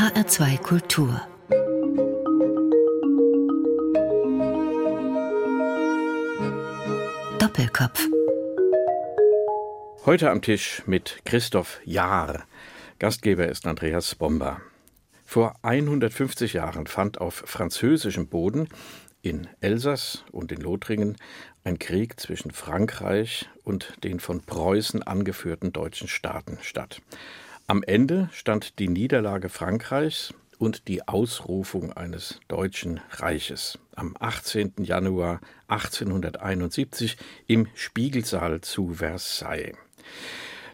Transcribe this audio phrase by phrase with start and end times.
[0.00, 1.20] HR2 Kultur
[7.38, 8.08] Doppelkopf
[10.06, 12.46] Heute am Tisch mit Christoph Jahr.
[12.98, 14.62] Gastgeber ist Andreas Bomber.
[15.26, 18.70] Vor 150 Jahren fand auf französischem Boden
[19.20, 21.18] in Elsass und in Lothringen
[21.62, 27.02] ein Krieg zwischen Frankreich und den von Preußen angeführten deutschen Staaten statt.
[27.70, 34.72] Am Ende stand die Niederlage Frankreichs und die Ausrufung eines deutschen Reiches am 18.
[34.78, 39.76] Januar 1871 im Spiegelsaal zu Versailles.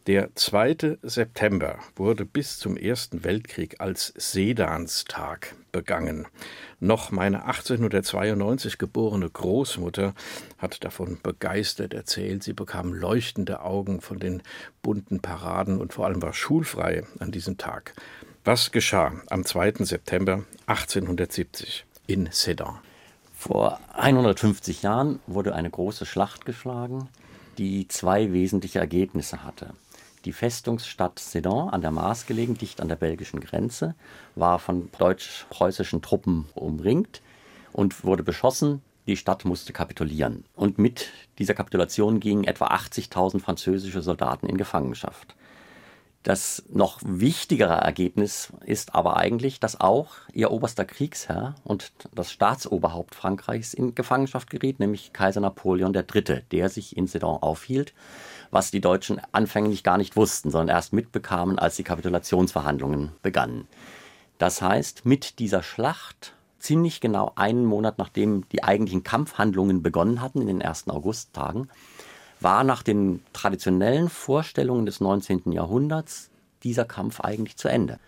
[0.07, 0.99] Der 2.
[1.03, 6.29] September wurde bis zum Ersten Weltkrieg als Sedanstag begangen.
[6.79, 10.15] Noch meine 1892 geborene Großmutter
[10.59, 12.45] hat davon begeistert erzählt.
[12.45, 14.45] Sie bekam leuchtende Augen von den
[14.81, 17.93] bunten Paraden und vor allem war schulfrei an diesem Tag.
[18.45, 19.85] Was geschah am 2.
[19.85, 22.79] September 1870 in Sedan?
[23.35, 27.09] Vor 150 Jahren wurde eine große Schlacht geschlagen,
[27.59, 29.75] die zwei wesentliche Ergebnisse hatte.
[30.27, 33.95] Die Festungsstadt Sedan, an der Maas gelegen, dicht an der belgischen Grenze,
[34.35, 37.23] war von deutsch-preußischen Truppen umringt
[37.73, 38.83] und wurde beschossen.
[39.07, 40.45] Die Stadt musste kapitulieren.
[40.57, 45.37] Und mit dieser Kapitulation gingen etwa 80.000 französische Soldaten in Gefangenschaft.
[46.25, 53.15] Das noch wichtigere Ergebnis ist aber eigentlich, dass auch ihr oberster Kriegsherr und das Staatsoberhaupt
[53.15, 57.95] Frankreichs in Gefangenschaft geriet, nämlich Kaiser Napoleon III., der sich in Sedan aufhielt
[58.51, 63.69] was die Deutschen anfänglich gar nicht wussten, sondern erst mitbekamen, als die Kapitulationsverhandlungen begannen.
[64.39, 70.41] Das heißt, mit dieser Schlacht, ziemlich genau einen Monat nachdem die eigentlichen Kampfhandlungen begonnen hatten,
[70.41, 71.69] in den ersten Augusttagen,
[72.41, 75.53] war nach den traditionellen Vorstellungen des 19.
[75.53, 76.31] Jahrhunderts
[76.63, 77.99] dieser Kampf eigentlich zu Ende.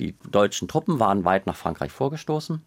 [0.00, 2.62] Die deutschen Truppen waren weit nach Frankreich vorgestoßen.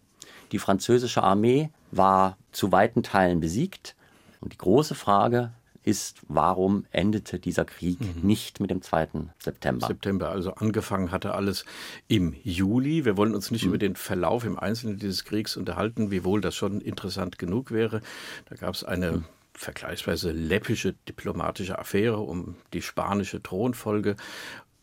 [0.52, 3.94] Die französische Armee war zu weiten Teilen besiegt.
[4.40, 5.52] Und die große Frage,
[5.88, 8.20] ist, warum endete dieser Krieg mhm.
[8.22, 9.08] nicht mit dem 2.
[9.38, 9.86] September?
[9.86, 11.64] September, also angefangen hatte alles
[12.08, 13.06] im Juli.
[13.06, 13.68] Wir wollen uns nicht mhm.
[13.70, 18.02] über den Verlauf im Einzelnen dieses Kriegs unterhalten, wiewohl das schon interessant genug wäre.
[18.50, 19.24] Da gab es eine mhm.
[19.54, 24.16] vergleichsweise läppische diplomatische Affäre um die spanische Thronfolge.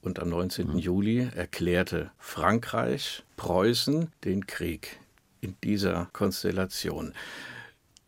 [0.02, 0.72] Und am 19.
[0.72, 0.78] Mhm.
[0.80, 5.00] Juli erklärte Frankreich Preußen den Krieg
[5.42, 7.14] in dieser Konstellation.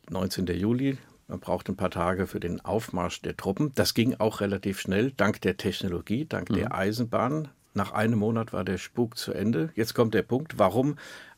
[0.09, 0.47] 19.
[0.47, 3.73] Juli man braucht ein paar Tage für den Aufmarsch der Truppen.
[3.75, 6.55] Das ging auch relativ schnell, dank der Technologie, dank mhm.
[6.55, 7.49] der Eisenbahn.
[7.73, 9.69] Nach einem Monat war der Spuk zu Ende.
[9.75, 10.95] Jetzt kommt der Punkt, warum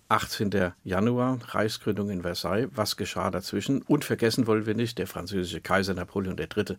[0.09, 0.71] 18.
[0.83, 2.69] Januar, Reichsgründung in Versailles.
[2.73, 3.83] Was geschah dazwischen?
[3.83, 6.77] Und vergessen wollen wir nicht, der französische Kaiser Napoleon III.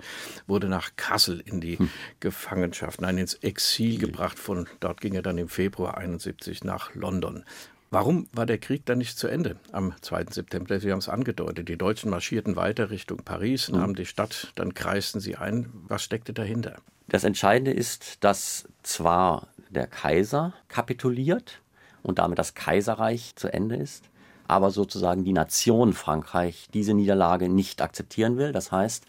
[0.49, 1.91] wurde nach Kassel in die hm.
[2.19, 4.39] Gefangenschaft, nein, ins Exil gebracht.
[4.39, 7.45] Von dort ging er dann im Februar 71 nach London.
[7.93, 10.27] Warum war der Krieg dann nicht zu Ende am 2.
[10.31, 10.79] September?
[10.79, 11.69] Sie haben es angedeutet.
[11.69, 15.73] Die Deutschen marschierten weiter Richtung Paris, nahmen die Stadt, dann kreisten sie ein.
[15.89, 16.77] Was steckte dahinter?
[17.09, 21.63] Das Entscheidende ist, dass zwar der Kaiser kapituliert
[22.05, 24.05] und damit das Kaiserreich zu Ende ist,
[24.47, 28.53] aber sozusagen die Nation Frankreich diese Niederlage nicht akzeptieren will.
[28.53, 29.05] Das heißt,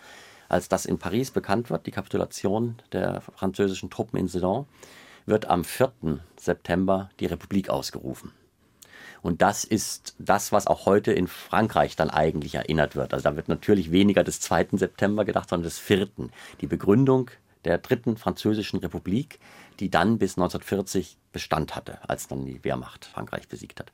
[0.49, 4.65] als das in Paris bekannt wird, die Kapitulation der französischen Truppen in Sedan,
[5.27, 6.19] wird am 4.
[6.35, 8.31] September die Republik ausgerufen.
[9.21, 13.13] Und das ist das, was auch heute in Frankreich dann eigentlich erinnert wird.
[13.13, 14.69] Also da wird natürlich weniger des 2.
[14.73, 16.07] September gedacht, sondern des 4.
[16.59, 17.29] Die Begründung
[17.65, 19.39] der dritten französischen Republik,
[19.79, 23.91] die dann bis 1940 Bestand hatte, als dann die Wehrmacht Frankreich besiegt hat.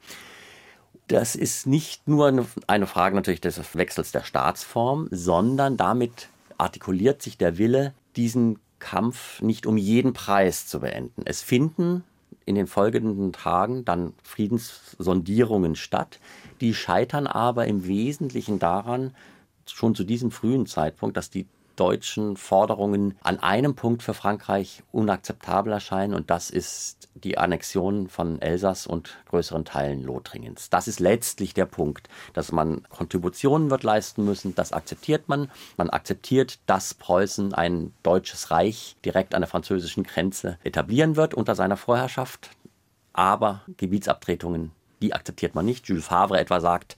[1.09, 7.37] Das ist nicht nur eine Frage natürlich des Wechsels der Staatsform, sondern damit artikuliert sich
[7.37, 11.23] der Wille, diesen Kampf nicht um jeden Preis zu beenden.
[11.25, 12.03] Es finden
[12.47, 16.19] in den folgenden Tagen dann Friedenssondierungen statt.
[16.61, 19.13] Die scheitern aber im Wesentlichen daran,
[19.65, 21.45] schon zu diesem frühen Zeitpunkt, dass die
[21.77, 28.41] deutschen Forderungen an einem Punkt für Frankreich unakzeptabel erscheinen und das ist die Annexion von
[28.41, 30.69] Elsass und größeren Teilen Lothringens.
[30.69, 35.49] Das ist letztlich der Punkt, dass man Kontributionen wird leisten müssen, das akzeptiert man.
[35.77, 41.55] Man akzeptiert, dass Preußen ein deutsches Reich direkt an der französischen Grenze etablieren wird unter
[41.55, 42.49] seiner Vorherrschaft,
[43.13, 45.87] aber Gebietsabtretungen, die akzeptiert man nicht.
[45.87, 46.97] Jules Favre etwa sagt,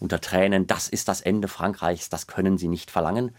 [0.00, 3.32] unter Tränen, das ist das Ende Frankreichs, das können Sie nicht verlangen.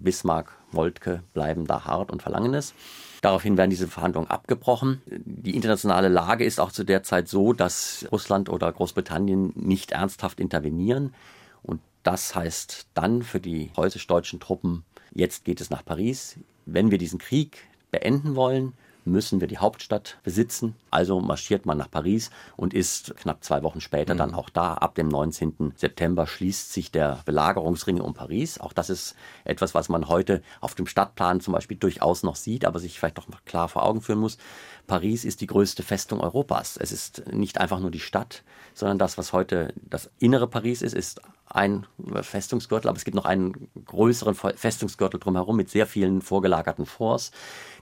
[0.00, 2.74] Bismarck, Moltke bleiben da hart und verlangen es.
[3.20, 5.02] Daraufhin werden diese Verhandlungen abgebrochen.
[5.06, 10.40] Die internationale Lage ist auch zu der Zeit so, dass Russland oder Großbritannien nicht ernsthaft
[10.40, 11.14] intervenieren.
[11.62, 16.38] Und das heißt dann für die preußisch-deutschen Truppen, jetzt geht es nach Paris.
[16.64, 18.74] Wenn wir diesen Krieg beenden wollen,
[19.10, 20.74] müssen wir die Hauptstadt besitzen.
[20.90, 24.18] Also marschiert man nach Paris und ist knapp zwei Wochen später mhm.
[24.18, 24.74] dann auch da.
[24.74, 25.72] Ab dem 19.
[25.76, 28.58] September schließt sich der Belagerungsring um Paris.
[28.58, 29.14] Auch das ist
[29.44, 33.18] etwas, was man heute auf dem Stadtplan zum Beispiel durchaus noch sieht, aber sich vielleicht
[33.18, 34.38] doch noch klar vor Augen führen muss.
[34.86, 36.76] Paris ist die größte Festung Europas.
[36.76, 38.42] Es ist nicht einfach nur die Stadt,
[38.74, 41.86] sondern das, was heute das innere Paris ist, ist ein
[42.22, 47.30] Festungsgürtel, aber es gibt noch einen größeren Festungsgürtel drumherum mit sehr vielen vorgelagerten Forts.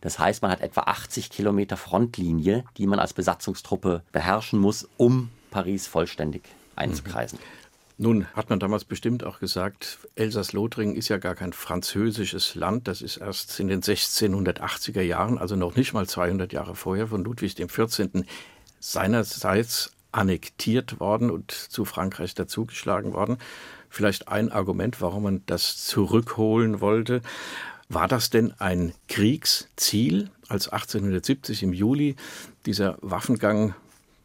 [0.01, 5.31] Das heißt, man hat etwa 80 Kilometer Frontlinie, die man als Besatzungstruppe beherrschen muss, um
[5.51, 6.43] Paris vollständig
[6.77, 7.39] einzukreisen.
[7.39, 7.67] Mhm.
[7.99, 12.89] Nun hat man damals bestimmt auch gesagt, Elsass-Lothringen ist ja gar kein französisches Land.
[12.89, 17.25] Das ist erst in den 1680er Jahren, also noch nicht mal 200 Jahre vorher, von
[17.25, 18.25] Ludwig XIV.
[18.81, 23.39] seinerseits annektiert worden und zu Frankreich dazugeschlagen worden.
[23.91, 27.21] Vielleicht ein Argument, warum man das zurückholen wollte.
[27.89, 32.17] War das denn ein Kriegsziel, als 1870 im Juli
[32.65, 33.75] dieser Waffengang,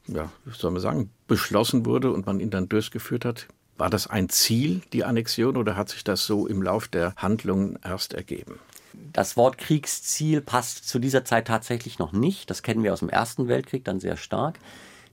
[0.08, 3.48] ja, soll man sagen, beschlossen wurde und man ihn dann durchgeführt hat?
[3.78, 7.78] War das ein Ziel, die Annexion, oder hat sich das so im Lauf der Handlungen
[7.84, 8.60] erst ergeben?
[9.14, 12.50] Das Wort Kriegsziel passt zu dieser Zeit tatsächlich noch nicht.
[12.50, 14.60] Das kennen wir aus dem Ersten Weltkrieg dann sehr stark.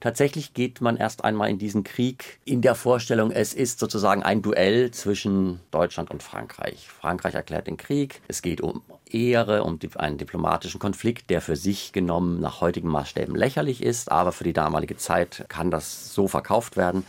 [0.00, 4.42] Tatsächlich geht man erst einmal in diesen Krieg in der Vorstellung, es ist sozusagen ein
[4.42, 6.88] Duell zwischen Deutschland und Frankreich.
[6.88, 8.20] Frankreich erklärt den Krieg.
[8.28, 13.34] Es geht um Ehre, um einen diplomatischen Konflikt, der für sich genommen nach heutigen Maßstäben
[13.34, 17.04] lächerlich ist, aber für die damalige Zeit kann das so verkauft werden.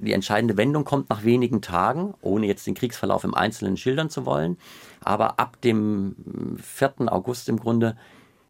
[0.00, 4.26] Die entscheidende Wendung kommt nach wenigen Tagen, ohne jetzt den Kriegsverlauf im Einzelnen schildern zu
[4.26, 4.58] wollen.
[5.04, 6.94] Aber ab dem 4.
[7.06, 7.96] August im Grunde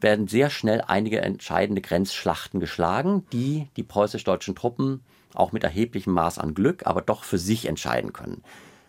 [0.03, 5.01] werden sehr schnell einige entscheidende Grenzschlachten geschlagen, die die preußisch-deutschen Truppen
[5.35, 8.43] auch mit erheblichem Maß an Glück, aber doch für sich entscheiden können.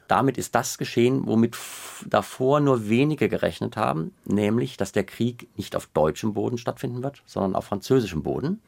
[0.07, 1.57] Damit ist das geschehen, womit
[2.05, 7.23] davor nur wenige gerechnet haben, nämlich, dass der Krieg nicht auf deutschem Boden stattfinden wird,
[7.25, 8.61] sondern auf französischem Boden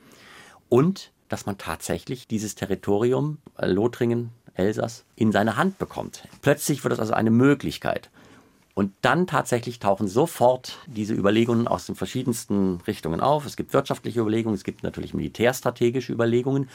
[0.69, 6.24] und dass man tatsächlich dieses Territorium, äh, Lothringen, Elsass, in seine Hand bekommt.
[6.41, 8.09] Plötzlich wird es also eine Möglichkeit.
[8.75, 13.45] Und dann tatsächlich tauchen sofort diese Überlegungen aus den verschiedensten Richtungen auf.
[13.45, 16.69] Es gibt wirtschaftliche Überlegungen, es gibt natürlich militärstrategische Überlegungen.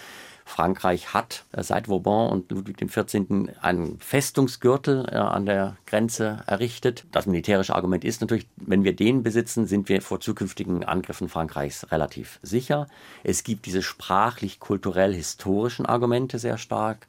[0.46, 3.50] Frankreich hat äh, seit Vauban und Ludwig XIV.
[3.60, 7.04] einen Festungsgürtel äh, an der Grenze errichtet.
[7.12, 11.92] Das militärische Argument ist natürlich, wenn wir den besitzen, sind wir vor zukünftigen Angriffen Frankreichs
[11.92, 12.86] relativ sicher.
[13.24, 17.06] Es gibt diese sprachlich-kulturell-historischen Argumente sehr stark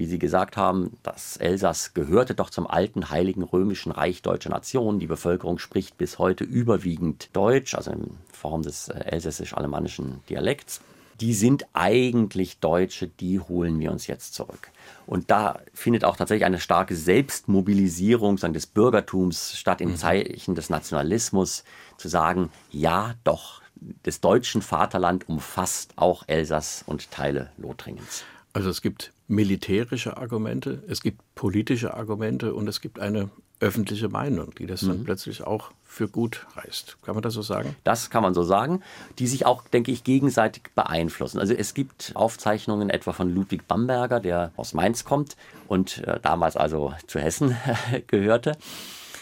[0.00, 4.98] wie Sie gesagt haben, das Elsass gehörte doch zum alten Heiligen Römischen Reich deutscher Nation.
[4.98, 10.80] Die Bevölkerung spricht bis heute überwiegend Deutsch, also in Form des äh, elsässisch-alemannischen Dialekts.
[11.20, 14.70] Die sind eigentlich Deutsche, die holen wir uns jetzt zurück.
[15.04, 19.96] Und da findet auch tatsächlich eine starke Selbstmobilisierung sagen, des Bürgertums statt im mhm.
[19.96, 21.62] Zeichen des Nationalismus,
[21.98, 23.60] zu sagen, ja doch,
[24.06, 28.24] des deutschen Vaterland umfasst auch Elsass und Teile Lothringens.
[28.52, 33.30] Also es gibt militärische Argumente, es gibt politische Argumente und es gibt eine
[33.60, 35.04] öffentliche Meinung, die das dann mhm.
[35.04, 36.96] plötzlich auch für gut heißt.
[37.02, 37.76] Kann man das so sagen?
[37.84, 38.82] Das kann man so sagen,
[39.18, 41.38] die sich auch, denke ich, gegenseitig beeinflussen.
[41.38, 45.36] Also es gibt Aufzeichnungen etwa von Ludwig Bamberger, der aus Mainz kommt
[45.68, 47.54] und äh, damals also zu Hessen
[48.06, 48.56] gehörte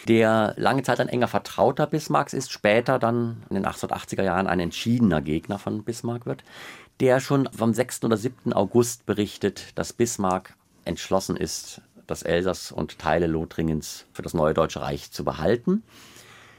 [0.07, 4.59] der lange Zeit ein enger Vertrauter Bismarcks ist, später dann in den 1880er Jahren ein
[4.59, 6.43] entschiedener Gegner von Bismarck wird,
[6.99, 8.03] der schon vom 6.
[8.03, 8.53] oder 7.
[8.53, 14.81] August berichtet, dass Bismarck entschlossen ist, das Elsass und Teile Lothringens für das neue Deutsche
[14.81, 15.83] Reich zu behalten.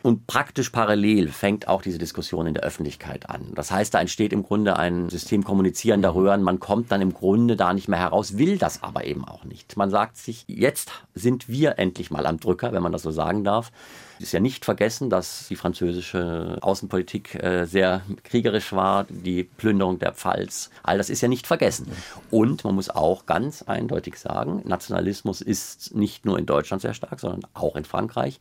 [0.02, 3.52] Und praktisch parallel fängt auch diese Diskussion in der Öffentlichkeit an.
[3.54, 6.42] Das heißt, da entsteht im Grunde ein System kommunizierender Röhren.
[6.42, 9.76] Man kommt dann im Grunde da nicht mehr heraus, will das aber eben auch nicht.
[9.76, 13.44] Man sagt sich, jetzt sind wir endlich mal am Drücker, wenn man das so sagen
[13.44, 13.72] darf.
[14.20, 19.98] Es ist ja nicht vergessen, dass die französische Außenpolitik äh, sehr kriegerisch war, die Plünderung
[19.98, 20.68] der Pfalz.
[20.82, 21.90] All das ist ja nicht vergessen.
[22.30, 27.18] Und man muss auch ganz eindeutig sagen, Nationalismus ist nicht nur in Deutschland sehr stark,
[27.18, 28.40] sondern auch in Frankreich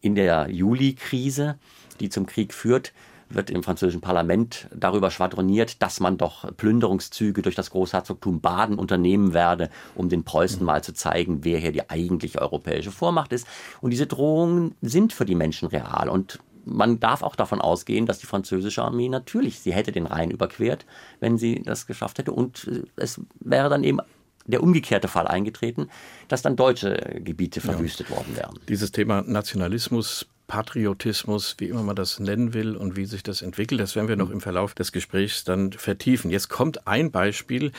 [0.00, 1.58] in der Juli-Krise,
[2.00, 2.94] die zum Krieg führt,
[3.30, 9.32] wird im französischen Parlament darüber schwadroniert, dass man doch Plünderungszüge durch das Großherzogtum Baden unternehmen
[9.32, 13.46] werde, um den Preußen mal zu zeigen, wer hier die eigentliche europäische Vormacht ist.
[13.80, 16.08] Und diese Drohungen sind für die Menschen real.
[16.08, 20.30] Und man darf auch davon ausgehen, dass die französische Armee natürlich, sie hätte den Rhein
[20.30, 20.84] überquert,
[21.20, 22.32] wenn sie das geschafft hätte.
[22.32, 24.00] Und es wäre dann eben
[24.46, 25.88] der umgekehrte Fall eingetreten,
[26.28, 28.16] dass dann deutsche Gebiete verwüstet ja.
[28.16, 28.58] worden wären.
[28.68, 33.80] Dieses Thema Nationalismus Patriotismus, wie immer man das nennen will und wie sich das entwickelt.
[33.80, 36.28] Das werden wir noch im Verlauf des Gesprächs dann vertiefen.
[36.28, 37.70] Jetzt kommt ein Beispiel,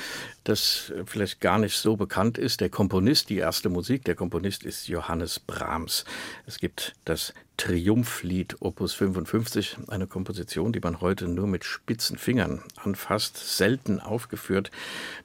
[0.45, 2.61] das vielleicht gar nicht so bekannt ist.
[2.61, 6.05] Der Komponist, die erste Musik, der Komponist ist Johannes Brahms.
[6.45, 12.63] Es gibt das Triumphlied Opus 55, eine Komposition, die man heute nur mit spitzen Fingern
[12.77, 14.71] anfasst, selten aufgeführt.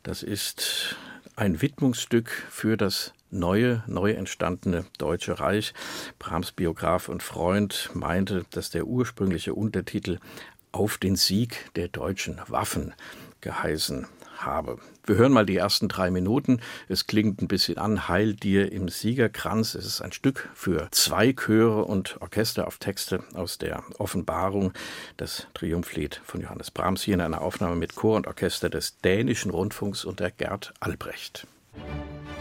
[0.02, 0.96] Das ist
[1.36, 5.74] ein Widmungsstück für das neue, neu entstandene Deutsche Reich.
[6.18, 10.18] Brahms Biograf und Freund meinte, dass der ursprüngliche Untertitel
[10.72, 12.94] auf den Sieg der deutschen Waffen
[13.42, 14.06] geheißen
[14.38, 14.78] habe.
[15.06, 16.60] Wir hören mal die ersten drei Minuten.
[16.88, 19.76] Es klingt ein bisschen an, Heil dir im Siegerkranz.
[19.76, 24.72] Es ist ein Stück für zwei Chöre und Orchester auf Texte aus der Offenbarung,
[25.16, 29.52] das Triumphlied von Johannes Brahms, hier in einer Aufnahme mit Chor und Orchester des Dänischen
[29.52, 31.46] Rundfunks unter Gerd Albrecht.
[31.76, 32.36] So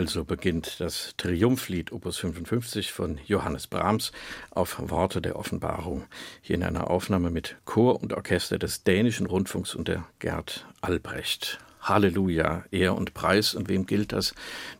[0.00, 4.12] also beginnt das Triumphlied Opus 55 von Johannes Brahms
[4.50, 6.06] auf Worte der Offenbarung.
[6.40, 11.58] Hier in einer Aufnahme mit Chor und Orchester des Dänischen Rundfunks unter Gerd Albrecht.
[11.82, 13.54] Halleluja, Ehr und Preis.
[13.54, 14.34] Und wem gilt das?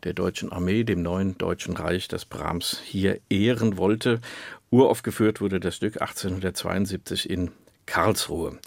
[0.05, 4.21] Der deutschen Armee, dem neuen Deutschen Reich, das Brahms hier ehren wollte.
[4.71, 7.51] Uraufgeführt wurde das Stück 1872 in
[7.85, 8.57] Karlsruhe.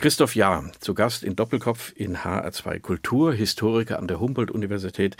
[0.00, 5.18] Christoph Jahr, zu Gast in Doppelkopf in HR2 Kultur, Historiker an der Humboldt-Universität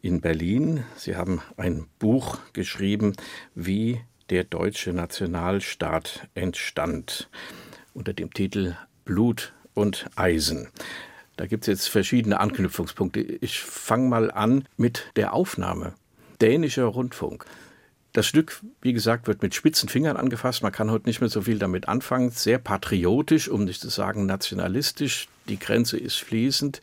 [0.00, 0.84] in Berlin.
[0.96, 3.12] Sie haben ein Buch geschrieben,
[3.54, 7.28] wie der deutsche Nationalstaat entstand,
[7.92, 8.74] unter dem Titel
[9.04, 10.68] Blut und Eisen.
[11.36, 13.20] Da gibt es jetzt verschiedene Anknüpfungspunkte.
[13.20, 15.92] Ich fange mal an mit der Aufnahme.
[16.40, 17.44] Dänischer Rundfunk.
[18.12, 20.62] Das Stück, wie gesagt, wird mit spitzen Fingern angefasst.
[20.62, 22.30] Man kann heute nicht mehr so viel damit anfangen.
[22.30, 25.28] Sehr patriotisch, um nicht zu sagen nationalistisch.
[25.48, 26.82] Die Grenze ist fließend.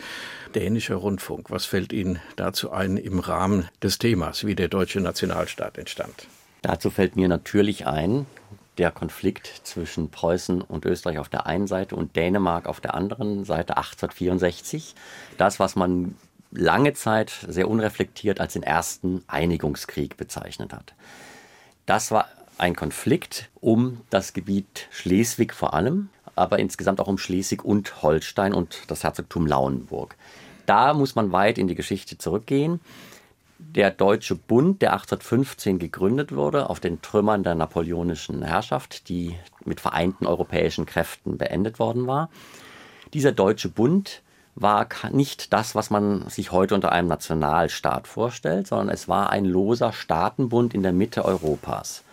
[0.56, 1.52] Dänischer Rundfunk.
[1.52, 6.28] Was fällt Ihnen dazu ein im Rahmen des Themas, wie der deutsche Nationalstaat entstand?
[6.64, 8.26] Dazu fällt mir natürlich ein
[8.80, 13.44] der Konflikt zwischen Preußen und Österreich auf der einen Seite und Dänemark auf der anderen
[13.44, 14.96] Seite 1864.
[15.38, 16.16] Das, was man
[16.51, 20.94] lange Zeit sehr unreflektiert als den ersten Einigungskrieg bezeichnet hat.
[21.86, 22.27] Das war
[22.58, 28.53] ein Konflikt um das Gebiet Schleswig vor allem, aber insgesamt auch um Schleswig und Holstein
[28.53, 30.15] und das Herzogtum Lauenburg.
[30.65, 32.79] Da muss man weit in die Geschichte zurückgehen.
[33.58, 39.82] Der Deutsche Bund, der 1815 gegründet wurde, auf den Trümmern der napoleonischen Herrschaft, die mit
[39.82, 42.29] vereinten europäischen Kräften beendet worden war.
[43.13, 44.22] Dieser Deutsche Bund
[44.62, 49.46] war nicht das, was man sich heute unter einem Nationalstaat vorstellt, sondern es war ein
[49.46, 52.04] loser Staatenbund in der Mitte Europas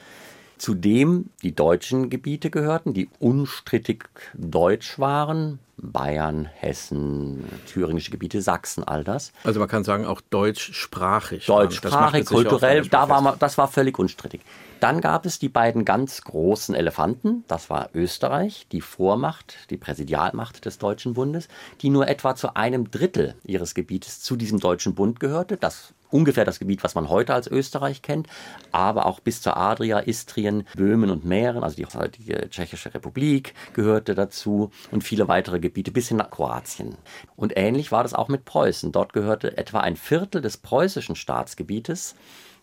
[0.58, 5.58] zu dem die deutschen Gebiete gehörten, die unstrittig deutsch waren.
[5.78, 9.32] Bayern, Hessen, thüringische Gebiete, Sachsen, all das.
[9.44, 11.44] Also man kann sagen auch deutschsprachig.
[11.44, 14.40] Deutschsprachig, kulturell, da war man, das war völlig unstrittig.
[14.80, 20.64] Dann gab es die beiden ganz großen Elefanten, das war Österreich, die Vormacht, die Präsidialmacht
[20.64, 21.48] des Deutschen Bundes,
[21.82, 25.58] die nur etwa zu einem Drittel ihres Gebietes zu diesem Deutschen Bund gehörte.
[25.58, 28.28] Das ungefähr das Gebiet, was man heute als Österreich kennt,
[28.72, 34.14] aber auch bis zur Adria, Istrien, Böhmen und Mähren, also die heutige Tschechische Republik gehörte
[34.14, 36.96] dazu und viele weitere Gebiete bis hin nach Kroatien.
[37.36, 38.92] Und ähnlich war das auch mit Preußen.
[38.92, 42.14] Dort gehörte etwa ein Viertel des preußischen Staatsgebietes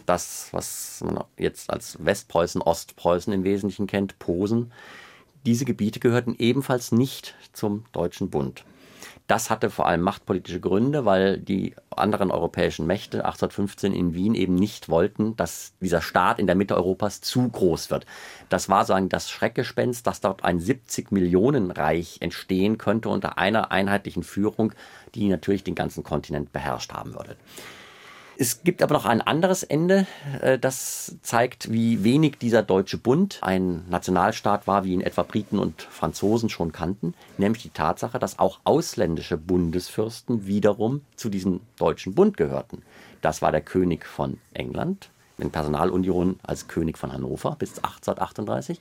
[0.06, 4.72] das, was man jetzt als Westpreußen, Ostpreußen im Wesentlichen kennt, Posen,
[5.46, 8.64] diese Gebiete gehörten ebenfalls nicht zum Deutschen Bund.
[9.28, 14.56] Das hatte vor allem machtpolitische Gründe, weil die anderen europäischen Mächte 1815 in Wien eben
[14.56, 18.06] nicht wollten, dass dieser Staat in der Mitte Europas zu groß wird.
[18.50, 23.72] Das war sagen das Schreckgespenst, dass dort ein 70 Millionen Reich entstehen könnte unter einer
[23.72, 24.74] einheitlichen Führung,
[25.16, 27.36] die natürlich den ganzen Kontinent beherrscht haben würde.
[28.38, 30.08] Es gibt aber noch ein anderes Ende,
[30.42, 35.60] äh, das zeigt, wie wenig dieser Deutsche Bund ein Nationalstaat war, wie ihn etwa Briten
[35.60, 42.16] und Franzosen schon kannten, nämlich die Tatsache, dass auch ausländische Bundesfürsten wiederum zu diesem Deutschen
[42.16, 42.82] Bund gehörten.
[43.22, 48.80] Das war der König von England, in Personalunion als König von Hannover bis 1838.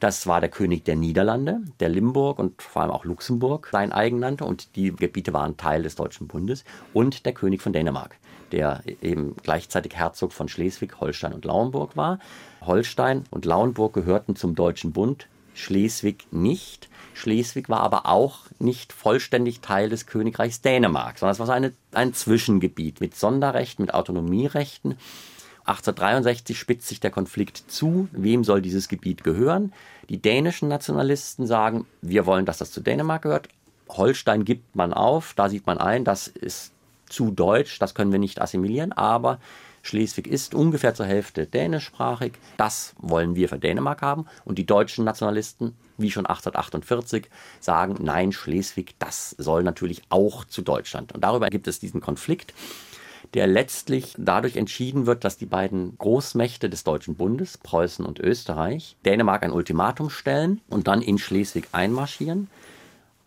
[0.00, 4.18] Das war der König der Niederlande, der Limburg und vor allem auch Luxemburg sein eigen
[4.18, 8.16] nannte und die Gebiete waren Teil des Deutschen Bundes und der König von Dänemark
[8.52, 12.18] der eben gleichzeitig Herzog von Schleswig, Holstein und Lauenburg war.
[12.60, 16.88] Holstein und Lauenburg gehörten zum Deutschen Bund, Schleswig nicht.
[17.14, 22.14] Schleswig war aber auch nicht vollständig Teil des Königreichs Dänemark, sondern es war eine, ein
[22.14, 24.96] Zwischengebiet mit Sonderrechten, mit Autonomierechten.
[25.72, 28.08] 1863 spitzt sich der Konflikt zu.
[28.12, 29.72] Wem soll dieses Gebiet gehören?
[30.08, 33.48] Die dänischen Nationalisten sagen, wir wollen, dass das zu Dänemark gehört.
[33.88, 35.34] Holstein gibt man auf.
[35.34, 36.72] Da sieht man ein, das ist
[37.08, 39.38] zu deutsch, das können wir nicht assimilieren, aber
[39.82, 42.32] Schleswig ist ungefähr zur Hälfte dänischsprachig.
[42.56, 44.26] Das wollen wir für Dänemark haben.
[44.44, 50.62] Und die deutschen Nationalisten, wie schon 1848, sagen, nein, Schleswig, das soll natürlich auch zu
[50.62, 51.12] Deutschland.
[51.12, 52.54] Und darüber gibt es diesen Konflikt,
[53.34, 58.96] der letztlich dadurch entschieden wird, dass die beiden Großmächte des Deutschen Bundes, Preußen und Österreich,
[59.04, 62.48] Dänemark ein Ultimatum stellen und dann in Schleswig einmarschieren.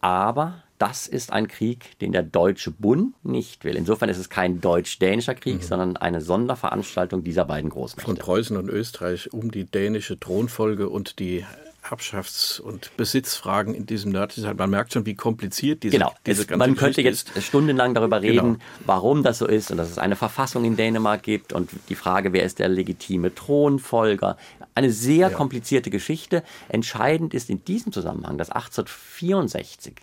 [0.02, 3.76] Aber das ist ein Krieg, den der Deutsche Bund nicht will.
[3.76, 5.62] Insofern ist es kein deutsch-dänischer Krieg, mhm.
[5.62, 8.06] sondern eine Sonderveranstaltung dieser beiden Großmächte.
[8.06, 11.46] Von Preußen und Österreich um die dänische Thronfolge und die
[11.90, 14.56] Erbschafts- und Besitzfragen in diesem nördlichen Teil.
[14.56, 16.14] Man merkt schon, wie kompliziert diese, genau.
[16.26, 17.48] diese ganze Man könnte jetzt ist.
[17.48, 18.60] stundenlang darüber reden, genau.
[18.86, 22.34] warum das so ist und dass es eine Verfassung in Dänemark gibt und die Frage,
[22.34, 24.38] wer ist der legitime Thronfolger.
[24.74, 25.30] Eine sehr ja.
[25.30, 26.44] komplizierte Geschichte.
[26.70, 29.96] Entscheidend ist in diesem Zusammenhang, dass 1864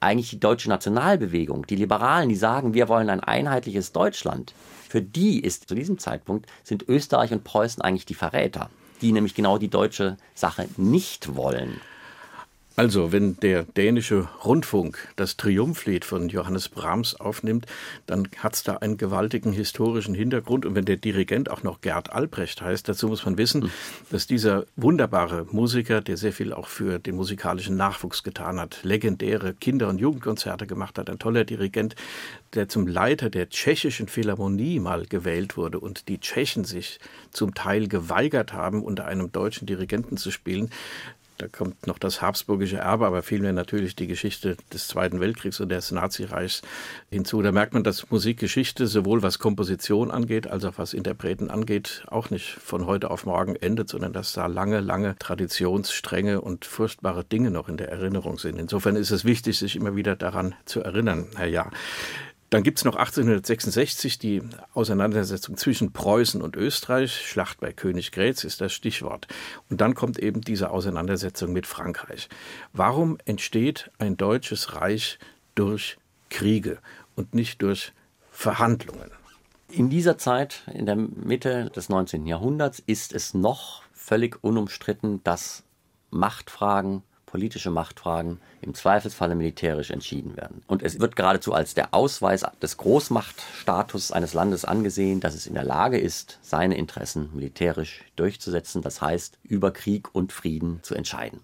[0.00, 4.54] eigentlich die deutsche Nationalbewegung, die Liberalen, die sagen, wir wollen ein einheitliches Deutschland,
[4.88, 8.70] für die ist zu diesem Zeitpunkt sind Österreich und Preußen eigentlich die Verräter,
[9.02, 11.80] die nämlich genau die deutsche Sache nicht wollen.
[12.78, 17.64] Also, wenn der dänische Rundfunk das Triumphlied von Johannes Brahms aufnimmt,
[18.04, 20.66] dann hat es da einen gewaltigen historischen Hintergrund.
[20.66, 23.70] Und wenn der Dirigent auch noch Gerd Albrecht heißt, dazu muss man wissen, hm.
[24.10, 29.54] dass dieser wunderbare Musiker, der sehr viel auch für den musikalischen Nachwuchs getan hat, legendäre
[29.54, 31.96] Kinder- und Jugendkonzerte gemacht hat, ein toller Dirigent,
[32.52, 37.88] der zum Leiter der tschechischen Philharmonie mal gewählt wurde und die Tschechen sich zum Teil
[37.88, 40.68] geweigert haben, unter einem deutschen Dirigenten zu spielen,
[41.38, 45.68] da kommt noch das habsburgische Erbe, aber vielmehr natürlich die Geschichte des Zweiten Weltkriegs und
[45.68, 46.62] des Nazireichs
[47.10, 47.42] hinzu.
[47.42, 52.30] Da merkt man, dass Musikgeschichte sowohl was Komposition angeht, als auch was Interpreten angeht, auch
[52.30, 57.50] nicht von heute auf morgen endet, sondern dass da lange, lange Traditionsstränge und furchtbare Dinge
[57.50, 58.58] noch in der Erinnerung sind.
[58.58, 61.26] Insofern ist es wichtig, sich immer wieder daran zu erinnern.
[61.36, 61.70] Herr Ja,
[62.50, 67.26] Dann gibt es noch 1866 die Auseinandersetzung zwischen Preußen und Österreich.
[67.26, 69.26] Schlacht bei Königgrätz ist das Stichwort.
[69.68, 72.28] Und dann kommt eben diese Auseinandersetzung mit Frankreich.
[72.72, 75.18] Warum entsteht ein deutsches Reich
[75.56, 75.98] durch
[76.30, 76.78] Kriege
[77.16, 77.92] und nicht durch
[78.30, 79.10] Verhandlungen?
[79.68, 82.26] In dieser Zeit, in der Mitte des 19.
[82.26, 85.64] Jahrhunderts, ist es noch völlig unumstritten, dass
[86.10, 87.02] Machtfragen
[87.36, 90.62] politische Machtfragen im Zweifelsfalle militärisch entschieden werden.
[90.66, 95.52] Und es wird geradezu als der Ausweis des Großmachtstatus eines Landes angesehen, dass es in
[95.52, 101.40] der Lage ist, seine Interessen militärisch durchzusetzen, das heißt über Krieg und Frieden zu entscheiden.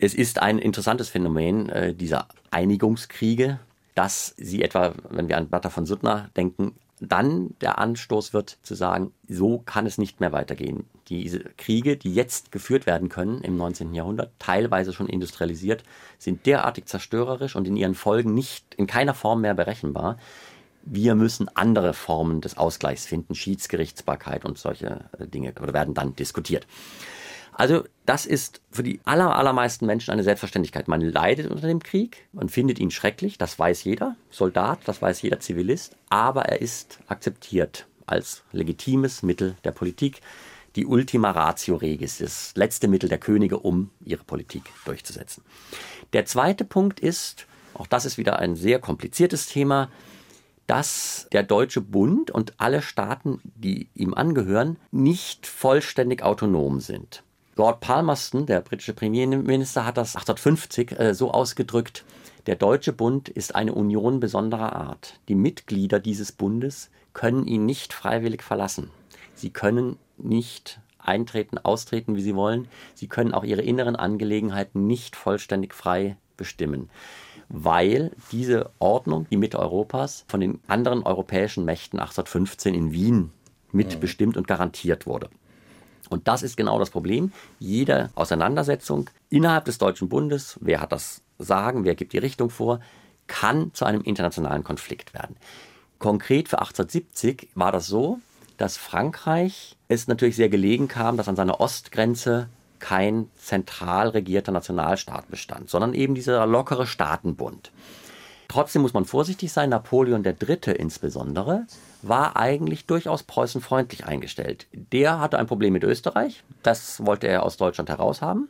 [0.00, 3.60] Es ist ein interessantes Phänomen äh, dieser Einigungskriege,
[3.94, 8.74] dass sie etwa, wenn wir an Blatter von Suttner denken, dann der Anstoß wird zu
[8.74, 10.84] sagen, so kann es nicht mehr weitergehen.
[11.08, 13.94] Diese Kriege, die jetzt geführt werden können im 19.
[13.94, 15.82] Jahrhundert, teilweise schon industrialisiert,
[16.18, 20.18] sind derartig zerstörerisch und in ihren Folgen nicht in keiner Form mehr berechenbar.
[20.82, 26.66] Wir müssen andere Formen des Ausgleichs finden, Schiedsgerichtsbarkeit und solche äh, Dinge werden dann diskutiert.
[27.60, 30.88] Also das ist für die aller, allermeisten Menschen eine Selbstverständlichkeit.
[30.88, 35.20] Man leidet unter dem Krieg, man findet ihn schrecklich, das weiß jeder Soldat, das weiß
[35.20, 40.22] jeder Zivilist, aber er ist akzeptiert als legitimes Mittel der Politik,
[40.74, 45.44] die Ultima Ratio Regis, das letzte Mittel der Könige, um ihre Politik durchzusetzen.
[46.14, 49.90] Der zweite Punkt ist, auch das ist wieder ein sehr kompliziertes Thema,
[50.66, 57.22] dass der Deutsche Bund und alle Staaten, die ihm angehören, nicht vollständig autonom sind.
[57.60, 62.06] Lord Palmerston, der britische Premierminister, hat das 1850 äh, so ausgedrückt,
[62.46, 65.20] der Deutsche Bund ist eine Union besonderer Art.
[65.28, 68.88] Die Mitglieder dieses Bundes können ihn nicht freiwillig verlassen.
[69.34, 72.66] Sie können nicht eintreten, austreten, wie sie wollen.
[72.94, 76.88] Sie können auch ihre inneren Angelegenheiten nicht vollständig frei bestimmen,
[77.50, 83.32] weil diese Ordnung, die Mitte Europas, von den anderen europäischen Mächten 1815 in Wien
[83.70, 85.28] mitbestimmt und garantiert wurde.
[86.10, 87.32] Und das ist genau das Problem.
[87.58, 92.80] Jede Auseinandersetzung innerhalb des Deutschen Bundes, wer hat das Sagen, wer gibt die Richtung vor,
[93.26, 95.36] kann zu einem internationalen Konflikt werden.
[95.98, 98.18] Konkret für 1870 war das so,
[98.58, 102.48] dass Frankreich es natürlich sehr gelegen kam, dass an seiner Ostgrenze
[102.80, 107.70] kein zentral regierter Nationalstaat bestand, sondern eben dieser lockere Staatenbund.
[108.50, 109.70] Trotzdem muss man vorsichtig sein.
[109.70, 110.74] Napoleon III.
[110.76, 111.66] insbesondere
[112.02, 114.66] war eigentlich durchaus preußenfreundlich eingestellt.
[114.72, 116.42] Der hatte ein Problem mit Österreich.
[116.64, 118.48] Das wollte er aus Deutschland heraushaben.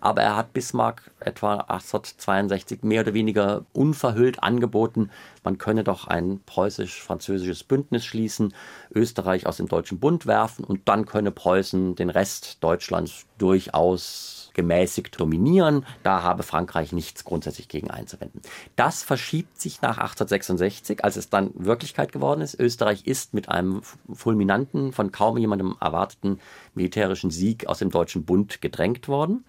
[0.00, 5.10] Aber er hat Bismarck etwa 1862 mehr oder weniger unverhüllt angeboten,
[5.42, 8.54] man könne doch ein preußisch-französisches Bündnis schließen,
[8.94, 15.18] Österreich aus dem Deutschen Bund werfen und dann könne Preußen den Rest Deutschlands durchaus gemäßigt
[15.20, 15.86] dominieren.
[16.02, 18.40] Da habe Frankreich nichts grundsätzlich gegen einzuwenden.
[18.76, 22.58] Das verschiebt sich nach 1866, als es dann Wirklichkeit geworden ist.
[22.58, 23.82] Österreich ist mit einem
[24.12, 26.40] fulminanten, von kaum jemandem erwarteten
[26.74, 29.44] militärischen Sieg aus dem Deutschen Bund gedrängt worden.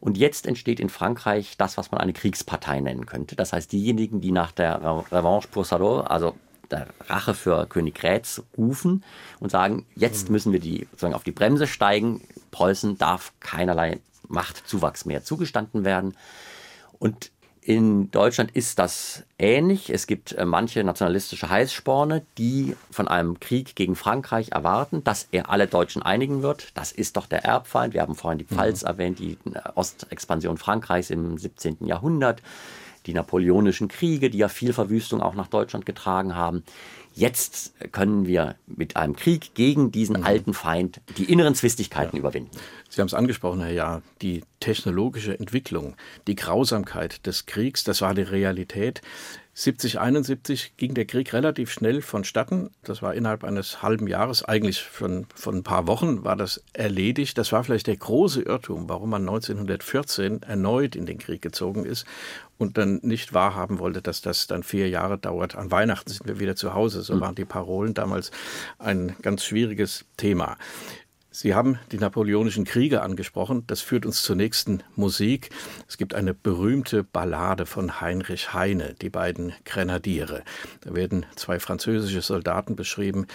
[0.00, 3.34] Und jetzt entsteht in Frankreich das, was man eine Kriegspartei nennen könnte.
[3.34, 6.34] Das heißt, diejenigen, die nach der Revanche pour Salot, also
[6.70, 9.04] der Rache für König Grätz rufen
[9.40, 12.20] und sagen, jetzt müssen wir die, sozusagen auf die Bremse steigen.
[12.50, 16.14] Preußen darf keinerlei Machtzuwachs mehr zugestanden werden.
[16.98, 17.30] Und
[17.68, 19.90] in Deutschland ist das ähnlich.
[19.90, 25.50] Es gibt äh, manche nationalistische Heißsporne, die von einem Krieg gegen Frankreich erwarten, dass er
[25.50, 26.68] alle Deutschen einigen wird.
[26.72, 27.92] Das ist doch der Erbfeind.
[27.92, 28.88] Wir haben vorhin die Pfalz mhm.
[28.88, 31.84] erwähnt, die äh, Ostexpansion Frankreichs im 17.
[31.84, 32.40] Jahrhundert,
[33.04, 36.64] die napoleonischen Kriege, die ja viel Verwüstung auch nach Deutschland getragen haben.
[37.18, 40.24] Jetzt können wir mit einem Krieg gegen diesen mhm.
[40.24, 42.20] alten Feind die inneren Zwistigkeiten ja.
[42.20, 42.52] überwinden.
[42.88, 45.96] Sie haben es angesprochen, Herr Jahr, die technologische Entwicklung,
[46.28, 49.02] die Grausamkeit des Kriegs, das war die Realität.
[49.58, 52.70] 70, 71 ging der Krieg relativ schnell vonstatten.
[52.84, 57.36] Das war innerhalb eines halben Jahres, eigentlich von, von ein paar Wochen war das erledigt.
[57.38, 62.06] Das war vielleicht der große Irrtum, warum man 1914 erneut in den Krieg gezogen ist
[62.56, 65.56] und dann nicht wahrhaben wollte, dass das dann vier Jahre dauert.
[65.56, 67.02] An Weihnachten sind wir wieder zu Hause.
[67.02, 67.20] So hm.
[67.20, 68.30] waren die Parolen damals
[68.78, 70.56] ein ganz schwieriges Thema.
[71.30, 73.64] Sie haben die napoleonischen Kriege angesprochen.
[73.66, 75.50] Das führt uns zur nächsten Musik.
[75.86, 80.42] Es gibt eine berühmte Ballade von Heinrich Heine, die beiden Grenadiere.
[80.80, 83.26] Da werden zwei französische Soldaten beschrieben,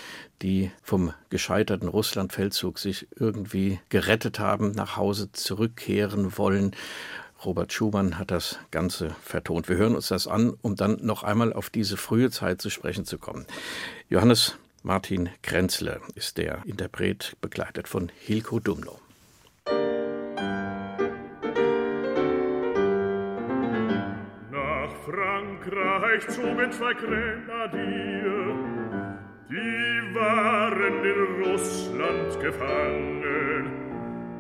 [0.42, 6.76] die vom gescheiterten Russlandfeldzug sich irgendwie gerettet haben, nach Hause zurückkehren wollen.
[7.46, 9.70] Robert Schumann hat das Ganze vertont.
[9.70, 13.06] Wir hören uns das an, um dann noch einmal auf diese frühe Zeit zu sprechen
[13.06, 13.46] zu kommen.
[14.10, 19.00] Johannes, Martin Krenzle ist der Interpret, begleitet von Hilko Dumno.
[24.52, 28.56] Nach Frankreich zogen zwei Grenadier,
[29.50, 33.72] die waren in Russland gefangen.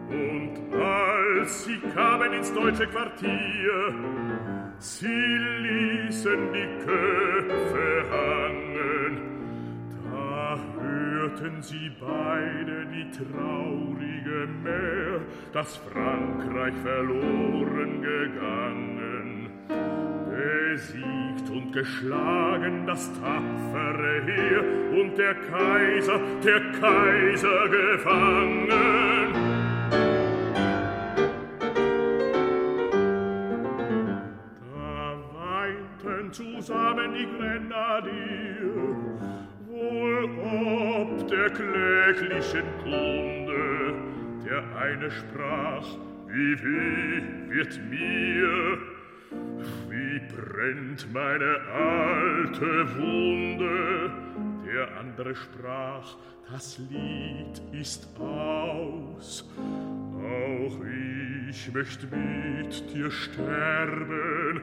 [0.10, 3.95] Und als sie kamen ins deutsche Quartier,
[4.77, 8.53] sie ließen die Köpfe hangen.
[11.34, 19.50] Hörten sie beide die traurige Mär, dass Frankreich verloren gegangen.
[20.30, 24.63] Besiegt und geschlagen das tapfere Heer
[25.02, 28.67] und der Kaiser, der Kaiser gefangen.
[34.72, 39.03] Da weinten zusammen die Grenadier,
[39.84, 40.30] wohl
[41.10, 43.93] ob der kläglichen Kunde,
[44.46, 45.88] der eine sprach,
[46.28, 48.78] wie weh wird mir,
[49.89, 54.12] wie brennt meine alte Wunde?
[54.65, 56.15] Der andere sprach,
[56.52, 59.50] das Lied ist aus.
[59.58, 60.78] Auch
[61.50, 64.62] ich möcht mit dir sterben,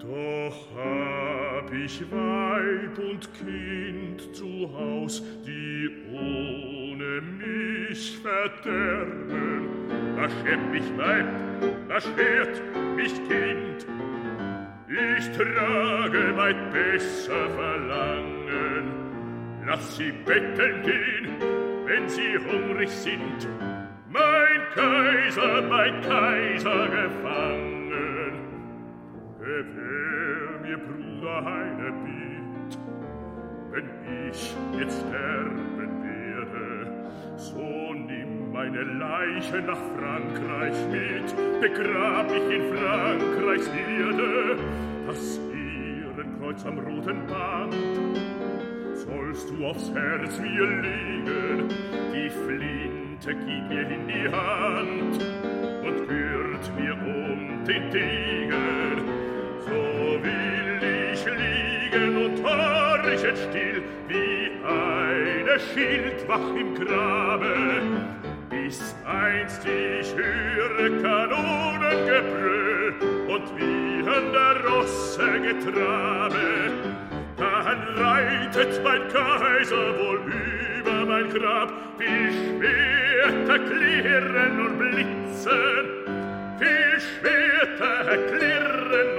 [0.00, 9.68] doch hab ich Weib und Kind zu Haus, die ohne mich verderben.
[10.16, 11.26] Was schert mich Weib,
[11.88, 12.62] was schert
[12.96, 13.86] mich Kind?
[14.88, 18.92] Ich trage weit besser Verlangen.
[19.66, 21.28] Lass sie betteln gehen,
[21.86, 23.48] wenn sie hungrig sind.
[24.08, 27.65] Mein Kaiser, mein Kaiser gefangen.
[29.56, 32.78] Gewähr mir, Bruder, eine Bitt,
[33.70, 33.88] wenn
[34.28, 43.68] ich jetzt sterben werde, so nimm meine Leiche nach Frankreich mit, begrab ich in Frankreichs
[43.68, 44.58] Erde,
[45.06, 47.74] das Ehrenkreuz am roten Band.
[48.92, 51.68] Sollst du aufs Herz mir legen,
[52.12, 55.24] die Flinte gib mir in die Hand
[55.82, 58.75] und gürt mir um den Degen,
[63.26, 67.82] horchen still, wie eine Schildwach im Grabe,
[68.50, 72.94] bis einst ich höre Kanonengebrüll
[73.28, 76.70] und wie an der Rosse getrabe.
[77.36, 80.20] Dann reitet mein Kaiser wohl
[80.78, 85.84] über mein Grab, wie Schwerter klirren und blitzen,
[86.58, 89.15] wie Schwerter klirren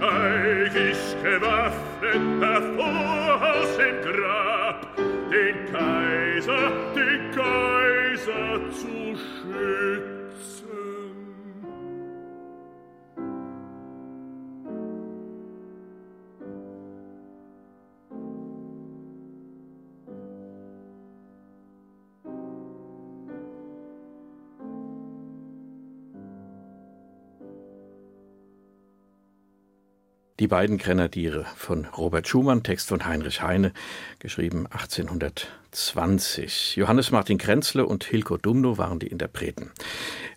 [0.00, 10.79] steig ich gewaffnet hervor aus dem Grab, den Kaiser, den Kaiser zu schützen.
[30.40, 33.74] Die beiden Grenadiere von Robert Schumann, Text von Heinrich Heine,
[34.20, 36.76] geschrieben 1820.
[36.76, 39.70] Johannes Martin Krenzle und Hilko Dumno waren die Interpreten.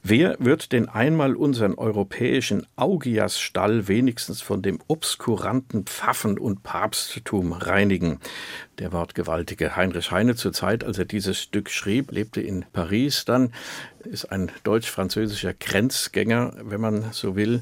[0.01, 8.19] Wer wird denn einmal unseren europäischen Augiasstall wenigstens von dem obskuranten Pfaffen- und Papsttum reinigen?
[8.79, 13.53] Der wortgewaltige Heinrich Heine zur Zeit, als er dieses Stück schrieb, lebte in Paris dann,
[14.03, 17.61] ist ein deutsch-französischer Grenzgänger, wenn man so will.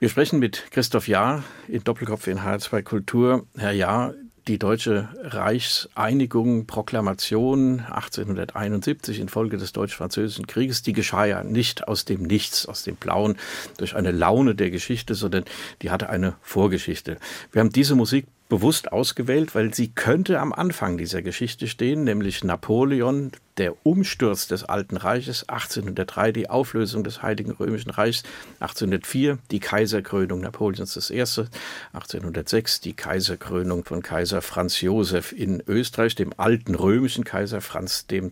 [0.00, 3.46] Wir sprechen mit Christoph Jahr in Doppelkopf in HR2 Kultur.
[3.54, 4.14] Herr Jahr,
[4.48, 12.22] die deutsche Reichseinigung, Proklamation 1871 infolge des Deutsch-Französischen Krieges, die geschah ja nicht aus dem
[12.22, 13.36] Nichts, aus dem Blauen,
[13.76, 15.44] durch eine Laune der Geschichte, sondern
[15.82, 17.18] die hatte eine Vorgeschichte.
[17.52, 22.44] Wir haben diese Musik bewusst ausgewählt, weil sie könnte am Anfang dieser Geschichte stehen, nämlich
[22.44, 28.24] Napoleon, der Umsturz des Alten Reiches, 1803 die Auflösung des Heiligen Römischen Reichs,
[28.58, 36.34] 1804 die Kaiserkrönung Napoleons I., 1806 die Kaiserkrönung von Kaiser Franz Josef in Österreich, dem
[36.36, 38.30] alten römischen Kaiser Franz II.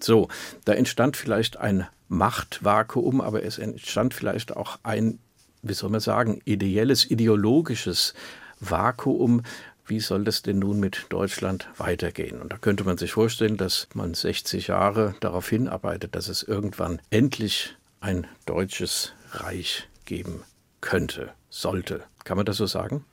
[0.00, 0.28] So,
[0.64, 5.18] da entstand vielleicht ein Machtvakuum, aber es entstand vielleicht auch ein
[5.64, 8.14] wie soll man sagen, ideelles, ideologisches
[8.62, 9.42] Vakuum.
[9.84, 12.40] Wie soll das denn nun mit Deutschland weitergehen?
[12.40, 17.02] Und da könnte man sich vorstellen, dass man 60 Jahre darauf hinarbeitet, dass es irgendwann
[17.10, 20.44] endlich ein deutsches Reich geben
[20.80, 22.04] könnte, sollte.
[22.24, 23.04] Kann man das so sagen?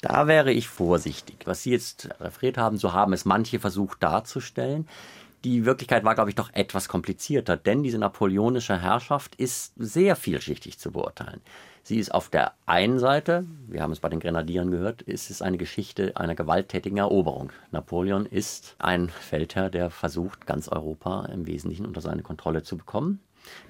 [0.00, 1.40] Da wäre ich vorsichtig.
[1.44, 4.88] Was Sie jetzt referiert haben, so haben es manche versucht darzustellen.
[5.44, 10.78] Die Wirklichkeit war, glaube ich, doch etwas komplizierter, denn diese napoleonische Herrschaft ist sehr vielschichtig
[10.78, 11.40] zu beurteilen.
[11.82, 15.40] Sie ist auf der einen Seite, wir haben es bei den Grenadieren gehört, ist es
[15.40, 17.52] eine Geschichte einer gewalttätigen Eroberung.
[17.70, 23.20] Napoleon ist ein Feldherr, der versucht, ganz Europa im Wesentlichen unter seine Kontrolle zu bekommen.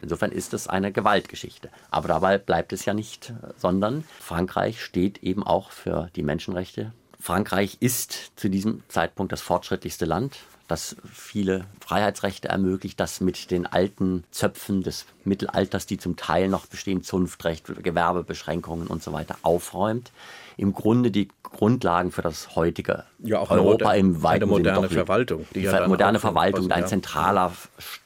[0.02, 1.70] Insofern ist es eine Gewaltgeschichte.
[1.92, 6.92] Aber dabei bleibt es ja nicht, sondern Frankreich steht eben auch für die Menschenrechte.
[7.20, 13.66] Frankreich ist zu diesem Zeitpunkt das fortschrittlichste Land das viele Freiheitsrechte ermöglicht, das mit den
[13.66, 20.12] alten Zöpfen des Mittelalters, die zum Teil noch bestehen, Zunftrecht, Gewerbebeschränkungen und so weiter, aufräumt.
[20.56, 25.04] Im Grunde die Grundlagen für das heutige ja, auch Europa im weiten eine moderne Sinne
[25.04, 25.46] Verwaltung.
[25.54, 27.52] Die ja moderne Verwaltung, ein zentraler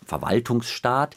[0.06, 1.16] Verwaltungsstaat,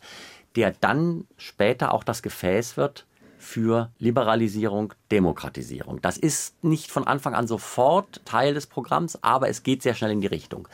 [0.56, 3.06] der dann später auch das Gefäß wird
[3.38, 6.02] für Liberalisierung, Demokratisierung.
[6.02, 10.12] Das ist nicht von Anfang an sofort Teil des Programms, aber es geht sehr schnell
[10.12, 10.68] in die Richtung.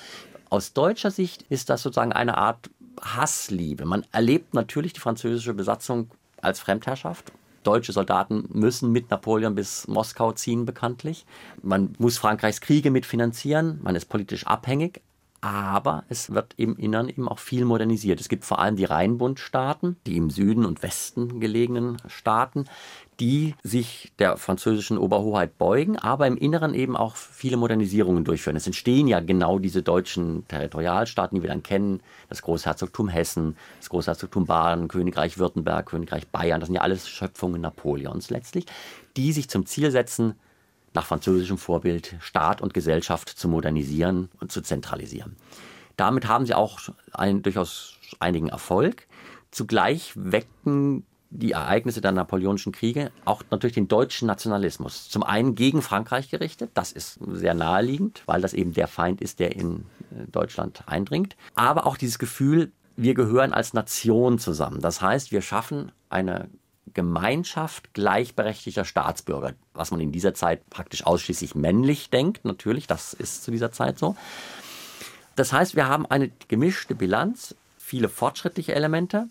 [0.53, 2.69] Aus deutscher Sicht ist das sozusagen eine Art
[3.01, 3.85] Hassliebe.
[3.85, 6.11] Man erlebt natürlich die französische Besatzung
[6.43, 7.31] als Fremdherrschaft.
[7.63, 11.25] Deutsche Soldaten müssen mit Napoleon bis Moskau ziehen, bekanntlich.
[11.63, 13.79] Man muss Frankreichs Kriege mitfinanzieren.
[13.81, 15.01] Man ist politisch abhängig
[15.43, 18.21] aber es wird im Innern eben auch viel modernisiert.
[18.21, 22.63] Es gibt vor allem die Rheinbundstaaten, die im Süden und Westen gelegenen Staaten,
[23.19, 28.55] die sich der französischen Oberhoheit beugen, aber im Inneren eben auch viele Modernisierungen durchführen.
[28.55, 33.89] Es entstehen ja genau diese deutschen Territorialstaaten, die wir dann kennen, das Großherzogtum Hessen, das
[33.89, 38.65] Großherzogtum Baden, Königreich Württemberg, Königreich Bayern, das sind ja alles Schöpfungen Napoleons letztlich,
[39.17, 40.35] die sich zum Ziel setzen,
[40.93, 45.35] nach französischem Vorbild Staat und Gesellschaft zu modernisieren und zu zentralisieren.
[45.97, 46.79] Damit haben sie auch
[47.11, 49.07] einen durchaus einigen Erfolg.
[49.51, 55.09] Zugleich wecken die Ereignisse der Napoleonischen Kriege auch natürlich den deutschen Nationalismus.
[55.09, 59.39] Zum einen gegen Frankreich gerichtet, das ist sehr naheliegend, weil das eben der Feind ist,
[59.39, 61.35] der in äh, Deutschland eindringt.
[61.55, 64.79] Aber auch dieses Gefühl, wir gehören als Nation zusammen.
[64.81, 66.49] Das heißt, wir schaffen eine
[66.93, 73.43] Gemeinschaft gleichberechtigter Staatsbürger, was man in dieser Zeit praktisch ausschließlich männlich denkt, natürlich, das ist
[73.43, 74.15] zu dieser Zeit so.
[75.35, 79.27] Das heißt, wir haben eine gemischte Bilanz, viele fortschrittliche Elemente.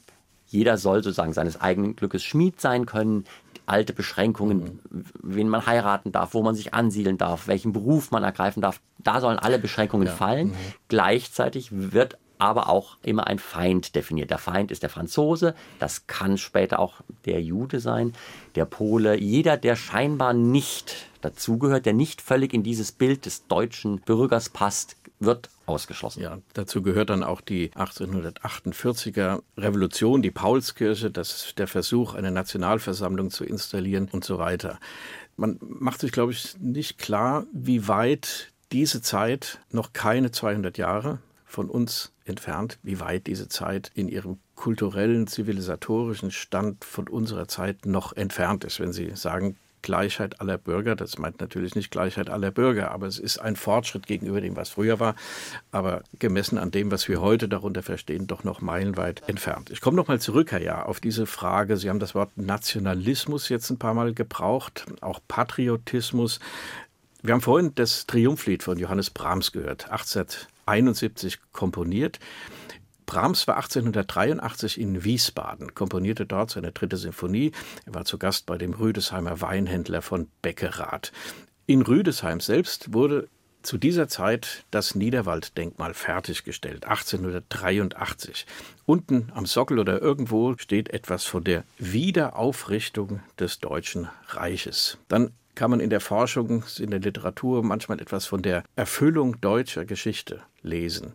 [0.46, 3.24] Jeder soll sozusagen seines eigenen Glückes Schmied sein können.
[3.64, 5.04] Alte Beschränkungen, mhm.
[5.22, 9.20] wen man heiraten darf, wo man sich ansiedeln darf, welchen Beruf man ergreifen darf, da
[9.20, 10.12] sollen alle Beschränkungen ja.
[10.12, 10.48] fallen.
[10.48, 10.56] Mhm.
[10.88, 14.30] Gleichzeitig wird aber auch immer ein Feind definiert.
[14.30, 18.14] Der Feind ist der Franzose, das kann später auch der Jude sein,
[18.56, 24.00] der Pole, jeder, der scheinbar nicht dazugehört, der nicht völlig in dieses Bild des deutschen
[24.00, 26.20] Bürgers passt, wird ausgeschlossen.
[26.20, 33.30] Ja, dazu gehört dann auch die 1848er Revolution, die Paulskirche, das der Versuch, eine Nationalversammlung
[33.30, 34.80] zu installieren und so weiter.
[35.36, 41.20] Man macht sich, glaube ich, nicht klar, wie weit diese Zeit noch keine 200 Jahre
[41.52, 47.86] von uns entfernt, wie weit diese Zeit in ihrem kulturellen, zivilisatorischen Stand von unserer Zeit
[47.86, 48.80] noch entfernt ist.
[48.80, 50.96] Wenn Sie sagen, Gleichheit aller Bürger.
[50.96, 54.70] Das meint natürlich nicht Gleichheit aller Bürger, aber es ist ein Fortschritt gegenüber dem, was
[54.70, 55.14] früher war,
[55.72, 59.70] aber gemessen an dem, was wir heute darunter verstehen, doch noch meilenweit entfernt.
[59.70, 61.76] Ich komme noch mal zurück, Herr Jahr, auf diese Frage.
[61.76, 66.38] Sie haben das Wort Nationalismus jetzt ein paar Mal gebraucht, auch Patriotismus.
[67.22, 70.26] Wir haben vorhin das Triumphlied von Johannes Brahms gehört, 18
[70.66, 72.18] 1871 komponiert.
[73.06, 77.52] Brahms war 1883 in Wiesbaden, komponierte dort seine dritte Sinfonie.
[77.84, 81.12] Er war zu Gast bei dem Rüdesheimer Weinhändler von Beckerath.
[81.66, 83.28] In Rüdesheim selbst wurde
[83.62, 88.46] zu dieser Zeit das Niederwalddenkmal fertiggestellt, 1883.
[88.86, 94.98] Unten am Sockel oder irgendwo steht etwas von der Wiederaufrichtung des Deutschen Reiches.
[95.08, 99.84] Dann kann man in der Forschung, in der Literatur manchmal etwas von der Erfüllung deutscher
[99.84, 101.14] Geschichte lesen.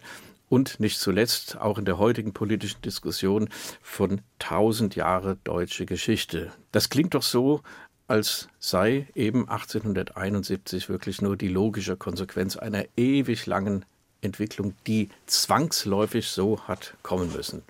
[0.50, 3.50] Und nicht zuletzt auch in der heutigen politischen Diskussion
[3.82, 6.52] von tausend Jahre deutsche Geschichte.
[6.72, 7.62] Das klingt doch so,
[8.08, 13.84] als sei eben 1871 wirklich nur die logische Konsequenz einer ewig langen
[14.22, 17.64] Entwicklung, die zwangsläufig so hat kommen müssen.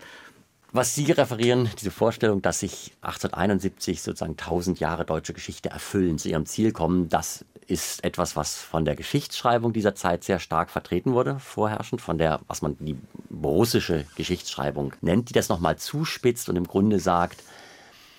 [0.77, 6.29] Was Sie referieren, diese Vorstellung, dass sich 1871 sozusagen 1000 Jahre deutsche Geschichte erfüllen, zu
[6.29, 11.13] ihrem Ziel kommen, das ist etwas, was von der Geschichtsschreibung dieser Zeit sehr stark vertreten
[11.13, 12.95] wurde, vorherrschend, von der, was man die
[13.43, 17.41] russische Geschichtsschreibung nennt, die das nochmal zuspitzt und im Grunde sagt,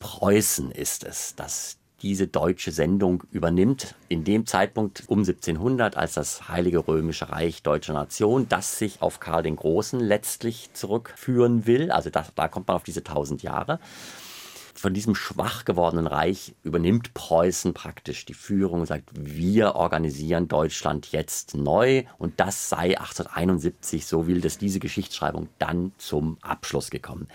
[0.01, 6.49] Preußen ist es, das diese deutsche Sendung übernimmt, in dem Zeitpunkt um 1700, als das
[6.49, 11.91] Heilige Römische Reich deutscher Nation, das sich auf Karl den Großen letztlich zurückführen will.
[11.91, 13.81] Also das, da kommt man auf diese tausend Jahre.
[14.75, 21.11] von diesem schwach gewordenen Reich übernimmt Preußen praktisch die Führung und sagt, wir organisieren Deutschland
[21.11, 27.27] jetzt neu und das sei 1871, so will das diese Geschichtsschreibung dann zum Abschluss gekommen.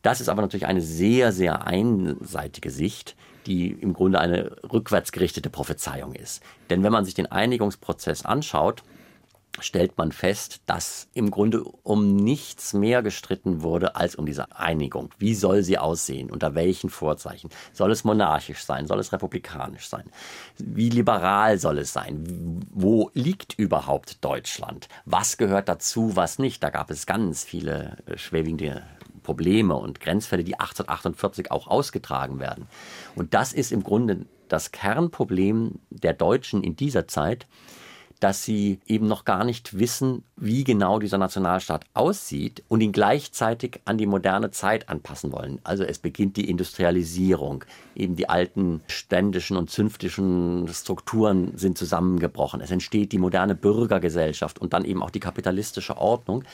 [0.00, 3.14] Das ist aber natürlich eine sehr, sehr einseitige Sicht,
[3.46, 6.42] die im Grunde eine rückwärtsgerichtete Prophezeiung ist.
[6.68, 8.82] Denn wenn man sich den Einigungsprozess anschaut,
[9.58, 15.10] stellt man fest, dass im Grunde um nichts mehr gestritten wurde als um diese Einigung.
[15.18, 16.30] Wie soll sie aussehen?
[16.30, 17.50] Unter welchen Vorzeichen?
[17.72, 18.86] Soll es monarchisch sein?
[18.86, 20.10] Soll es republikanisch sein?
[20.58, 22.64] Wie liberal soll es sein?
[22.70, 24.88] Wo liegt überhaupt Deutschland?
[25.04, 26.62] Was gehört dazu, was nicht?
[26.62, 28.82] Da gab es ganz viele äh, schwerwiegende
[29.22, 32.66] Probleme und Grenzfälle, die 1848 auch ausgetragen werden.
[33.14, 37.46] Und das ist im Grunde das Kernproblem der Deutschen in dieser Zeit,
[38.20, 43.80] dass sie eben noch gar nicht wissen, wie genau dieser Nationalstaat aussieht und ihn gleichzeitig
[43.86, 45.58] an die moderne Zeit anpassen wollen.
[45.64, 47.64] Also es beginnt die Industrialisierung.
[47.94, 52.60] Eben die alten ständischen und zünftischen Strukturen sind zusammengebrochen.
[52.60, 56.44] Es entsteht die moderne Bürgergesellschaft und dann eben auch die kapitalistische Ordnung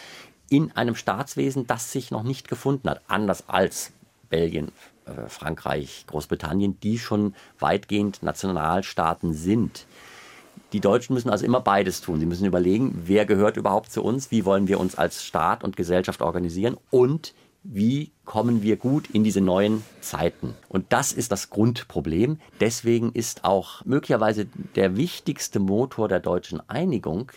[0.48, 3.00] in einem Staatswesen, das sich noch nicht gefunden hat.
[3.08, 3.92] Anders als
[4.28, 4.72] Belgien,
[5.06, 9.86] äh, Frankreich, Großbritannien, die schon weitgehend Nationalstaaten sind.
[10.72, 12.18] Die Deutschen müssen also immer beides tun.
[12.18, 15.76] Sie müssen überlegen, wer gehört überhaupt zu uns, wie wollen wir uns als Staat und
[15.76, 20.54] Gesellschaft organisieren und wie kommen wir gut in diese neuen Zeiten.
[20.68, 22.38] Und das ist das Grundproblem.
[22.60, 27.32] Deswegen ist auch möglicherweise der wichtigste Motor der deutschen Einigung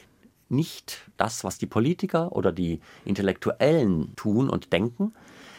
[0.50, 5.14] nicht das, was die Politiker oder die Intellektuellen tun und denken,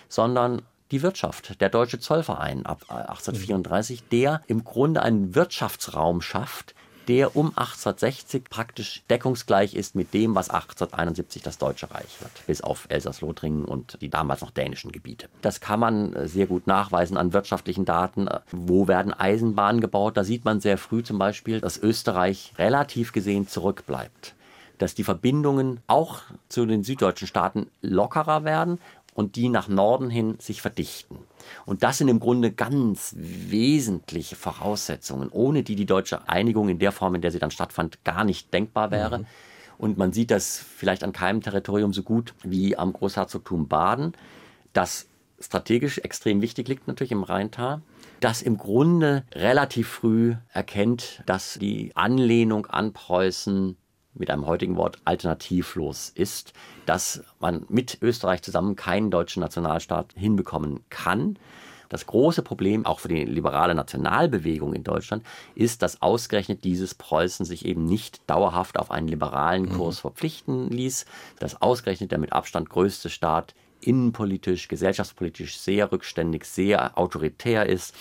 [0.08, 6.74] sondern die Wirtschaft, der Deutsche Zollverein ab 1834, der im Grunde einen Wirtschaftsraum schafft,
[7.08, 12.60] der um 1860 praktisch deckungsgleich ist mit dem, was 1871 das Deutsche Reich wird, bis
[12.60, 15.28] auf Elsass-Lothringen und die damals noch dänischen Gebiete.
[15.42, 18.28] Das kann man äh, sehr gut nachweisen an wirtschaftlichen Daten.
[18.28, 20.16] Äh, wo werden Eisenbahnen gebaut?
[20.16, 24.34] Da sieht man sehr früh zum Beispiel, dass Österreich relativ gesehen zurückbleibt
[24.80, 28.80] dass die Verbindungen auch zu den süddeutschen Staaten lockerer werden
[29.12, 31.18] und die nach Norden hin sich verdichten.
[31.66, 36.92] Und das sind im Grunde ganz wesentliche Voraussetzungen, ohne die die deutsche Einigung in der
[36.92, 39.18] Form, in der sie dann stattfand, gar nicht denkbar wäre.
[39.18, 39.26] Mhm.
[39.76, 44.14] Und man sieht das vielleicht an keinem Territorium so gut wie am Großherzogtum Baden,
[44.72, 45.08] das
[45.40, 47.82] strategisch extrem wichtig liegt natürlich im Rheintal,
[48.20, 53.76] das im Grunde relativ früh erkennt, dass die Anlehnung an Preußen
[54.14, 56.52] mit einem heutigen Wort alternativlos ist,
[56.86, 61.38] dass man mit Österreich zusammen keinen deutschen Nationalstaat hinbekommen kann.
[61.88, 65.24] Das große Problem auch für die liberale Nationalbewegung in Deutschland
[65.56, 69.72] ist, dass ausgerechnet dieses Preußen sich eben nicht dauerhaft auf einen liberalen mhm.
[69.72, 70.00] Kurs mhm.
[70.02, 71.04] verpflichten ließ,
[71.40, 77.94] dass ausgerechnet der mit Abstand größte Staat innenpolitisch, gesellschaftspolitisch sehr rückständig, sehr autoritär ist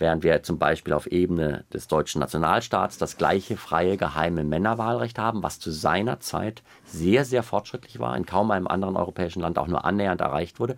[0.00, 5.42] während wir zum Beispiel auf Ebene des deutschen Nationalstaats das gleiche freie geheime Männerwahlrecht haben,
[5.42, 9.68] was zu seiner Zeit sehr, sehr fortschrittlich war, in kaum einem anderen europäischen Land auch
[9.68, 10.76] nur annähernd erreicht wurde,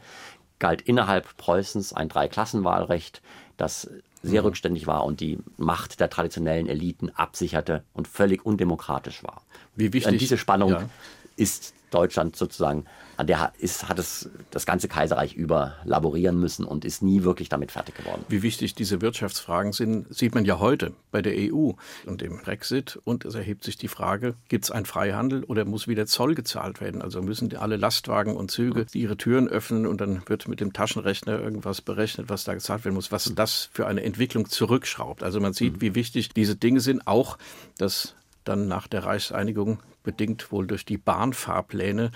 [0.58, 3.22] galt innerhalb Preußens ein Dreiklassenwahlrecht,
[3.56, 3.90] das
[4.22, 4.48] sehr mhm.
[4.48, 9.42] rückständig war und die Macht der traditionellen Eliten absicherte und völlig undemokratisch war.
[9.74, 10.88] Wie wichtig, und diese Spannung ja.
[11.36, 12.84] ist Deutschland sozusagen,
[13.16, 17.48] an der ist, hat es das ganze Kaiserreich über laborieren müssen und ist nie wirklich
[17.48, 18.24] damit fertig geworden.
[18.28, 21.72] Wie wichtig diese Wirtschaftsfragen sind, sieht man ja heute bei der EU
[22.06, 22.98] und dem Brexit.
[23.04, 26.80] Und es erhebt sich die Frage, gibt es einen Freihandel oder muss wieder Zoll gezahlt
[26.80, 27.02] werden?
[27.02, 31.38] Also müssen alle Lastwagen und Züge ihre Türen öffnen und dann wird mit dem Taschenrechner
[31.38, 35.22] irgendwas berechnet, was da gezahlt werden muss, was das für eine Entwicklung zurückschraubt.
[35.22, 35.80] Also man sieht, mhm.
[35.80, 37.38] wie wichtig diese Dinge sind, auch
[37.78, 38.14] das
[38.44, 42.10] dann nach der Reichseinigung bedingt wohl durch die Bahnfahrpläne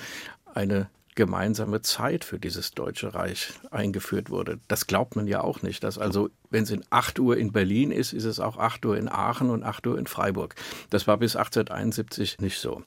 [0.54, 4.60] eine gemeinsame Zeit für dieses Deutsche Reich eingeführt wurde.
[4.68, 7.90] Das glaubt man ja auch nicht, dass also, wenn es in 8 Uhr in Berlin
[7.90, 10.54] ist, ist es auch 8 Uhr in Aachen und 8 Uhr in Freiburg.
[10.90, 12.82] Das war bis 1871 nicht so.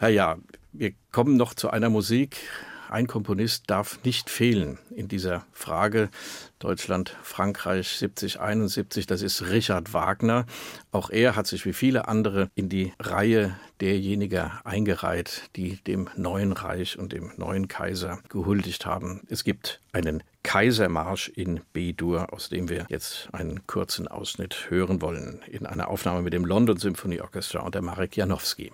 [0.00, 0.36] Ja, ja,
[0.72, 2.36] wir kommen noch zu einer Musik,
[2.90, 6.10] ein Komponist darf nicht fehlen in dieser Frage
[6.58, 9.06] Deutschland, Frankreich 70, 71.
[9.06, 10.46] Das ist Richard Wagner.
[10.92, 16.52] Auch er hat sich wie viele andere in die Reihe derjenigen eingereiht, die dem neuen
[16.52, 19.22] Reich und dem neuen Kaiser gehuldigt haben.
[19.28, 25.42] Es gibt einen Kaisermarsch in B-Dur, aus dem wir jetzt einen kurzen Ausschnitt hören wollen,
[25.46, 28.72] in einer Aufnahme mit dem London Symphony Orchestra und der Marek Janowski.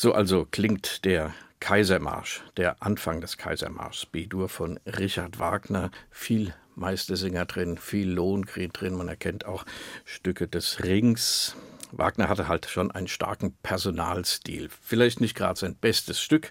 [0.00, 7.44] So also klingt der Kaisermarsch, der Anfang des Kaisermarschs, B-Dur von Richard Wagner, viel Meistersinger
[7.44, 9.66] drin, viel Lohengrin drin, man erkennt auch
[10.06, 11.54] Stücke des Rings.
[11.92, 16.50] Wagner hatte halt schon einen starken Personalstil, vielleicht nicht gerade sein bestes Stück.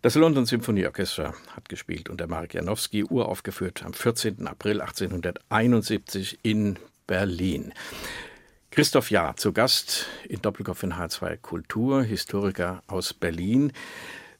[0.00, 4.48] Das London Symphonieorchester hat gespielt und der Marek Janowski uraufgeführt am 14.
[4.48, 7.74] April 1871 in Berlin.
[8.72, 13.70] Christoph Jahr zu Gast in Doppelkopf in H2 Kultur, Historiker aus Berlin.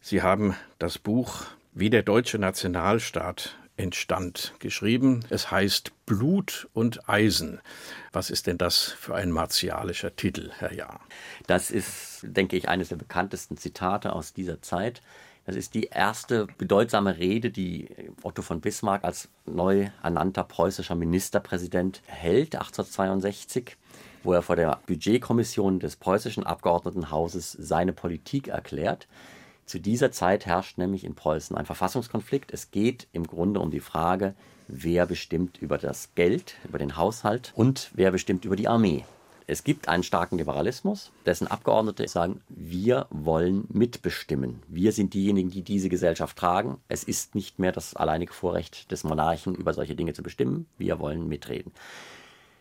[0.00, 5.20] Sie haben das Buch Wie der deutsche Nationalstaat entstand geschrieben.
[5.28, 7.60] Es heißt Blut und Eisen.
[8.10, 11.00] Was ist denn das für ein martialischer Titel, Herr Jahr?
[11.46, 15.02] Das ist, denke ich, eines der bekanntesten Zitate aus dieser Zeit.
[15.44, 17.90] Das ist die erste bedeutsame Rede, die
[18.22, 23.76] Otto von Bismarck als neu ernannter preußischer Ministerpräsident hält, 1862
[24.22, 29.08] wo er vor der Budgetkommission des preußischen Abgeordnetenhauses seine Politik erklärt.
[29.66, 32.52] Zu dieser Zeit herrscht nämlich in Preußen ein Verfassungskonflikt.
[32.52, 34.34] Es geht im Grunde um die Frage,
[34.68, 39.04] wer bestimmt über das Geld, über den Haushalt und wer bestimmt über die Armee.
[39.46, 44.62] Es gibt einen starken Liberalismus, dessen Abgeordnete sagen, wir wollen mitbestimmen.
[44.68, 46.78] Wir sind diejenigen, die diese Gesellschaft tragen.
[46.88, 50.66] Es ist nicht mehr das alleinige Vorrecht des Monarchen, über solche Dinge zu bestimmen.
[50.78, 51.72] Wir wollen mitreden.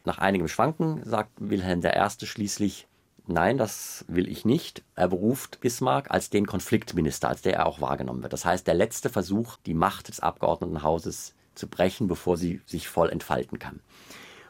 [0.04, 2.26] Nach einigem Schwanken sagt Wilhelm I.
[2.26, 2.88] schließlich,
[3.28, 4.84] nein, das will ich nicht.
[4.96, 8.34] Er beruft Bismarck als den Konfliktminister, als der er auch wahrgenommen wird.
[8.34, 13.10] Das heißt, der letzte Versuch, die Macht des Abgeordnetenhauses zu brechen, bevor sie sich voll
[13.10, 13.82] entfalten kann.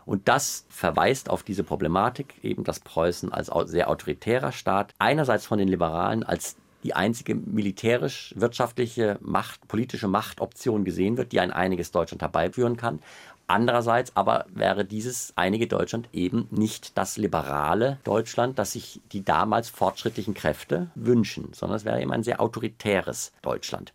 [0.05, 5.59] Und das verweist auf diese Problematik, eben dass Preußen als sehr autoritärer Staat einerseits von
[5.59, 12.21] den Liberalen als die einzige militärisch-wirtschaftliche Macht, politische Machtoption gesehen wird, die ein einiges Deutschland
[12.21, 12.99] herbeiführen kann.
[13.51, 19.67] Andererseits aber wäre dieses einige Deutschland eben nicht das liberale Deutschland, das sich die damals
[19.67, 23.91] fortschrittlichen Kräfte wünschen, sondern es wäre eben ein sehr autoritäres Deutschland.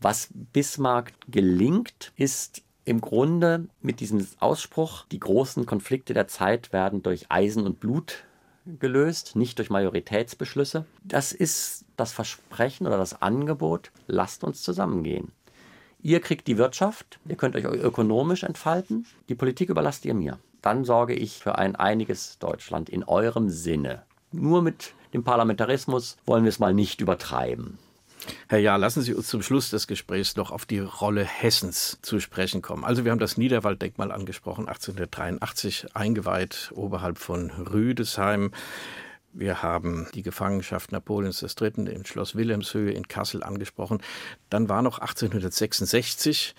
[0.00, 7.02] Was Bismarck gelingt, ist im Grunde mit diesem Ausspruch, die großen Konflikte der Zeit werden
[7.02, 8.22] durch Eisen und Blut
[8.78, 10.84] gelöst, nicht durch Majoritätsbeschlüsse.
[11.02, 15.32] Das ist das Versprechen oder das Angebot, lasst uns zusammengehen.
[16.04, 20.38] Ihr kriegt die Wirtschaft, ihr könnt euch ökonomisch entfalten, die Politik überlasst ihr mir.
[20.60, 24.02] Dann sorge ich für ein einiges Deutschland in eurem Sinne.
[24.32, 27.78] Nur mit dem Parlamentarismus wollen wir es mal nicht übertreiben.
[28.48, 32.18] Herr Jahr, lassen Sie uns zum Schluss des Gesprächs noch auf die Rolle Hessens zu
[32.18, 32.84] sprechen kommen.
[32.84, 38.50] Also wir haben das Niederwalddenkmal angesprochen, 1883 eingeweiht oberhalb von Rüdesheim.
[39.34, 41.88] Wir haben die Gefangenschaft Napoleons III.
[41.90, 44.02] im Schloss Wilhelmshöhe in Kassel angesprochen.
[44.50, 46.54] Dann war noch 1866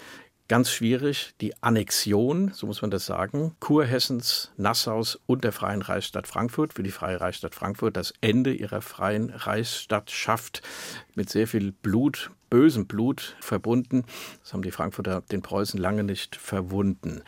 [0.47, 6.28] ganz schwierig die Annexion, so muss man das sagen, Kurhessens, Nassaus und der Freien Reichsstadt
[6.28, 6.74] Frankfurt.
[6.74, 10.61] Für die Freie Reichsstadt Frankfurt das Ende ihrer Freien Reichsstadt schafft
[11.13, 14.03] mit sehr viel Blut, bösem Blut verbunden.
[14.41, 17.21] Das haben die Frankfurter den Preußen lange nicht verwunden.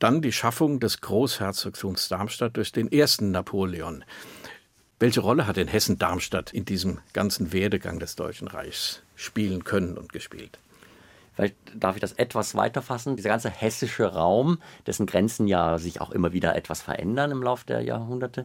[0.00, 4.04] Dann die Schaffung des Großherzogtums Darmstadt durch den ersten Napoleon.
[5.00, 10.12] Welche Rolle hat denn Hessen-Darmstadt in diesem ganzen Werdegang des Deutschen Reichs spielen können und
[10.12, 10.58] gespielt?
[11.32, 13.16] Vielleicht darf ich das etwas weiter fassen.
[13.16, 17.64] Dieser ganze hessische Raum, dessen Grenzen ja sich auch immer wieder etwas verändern im Laufe
[17.64, 18.44] der Jahrhunderte,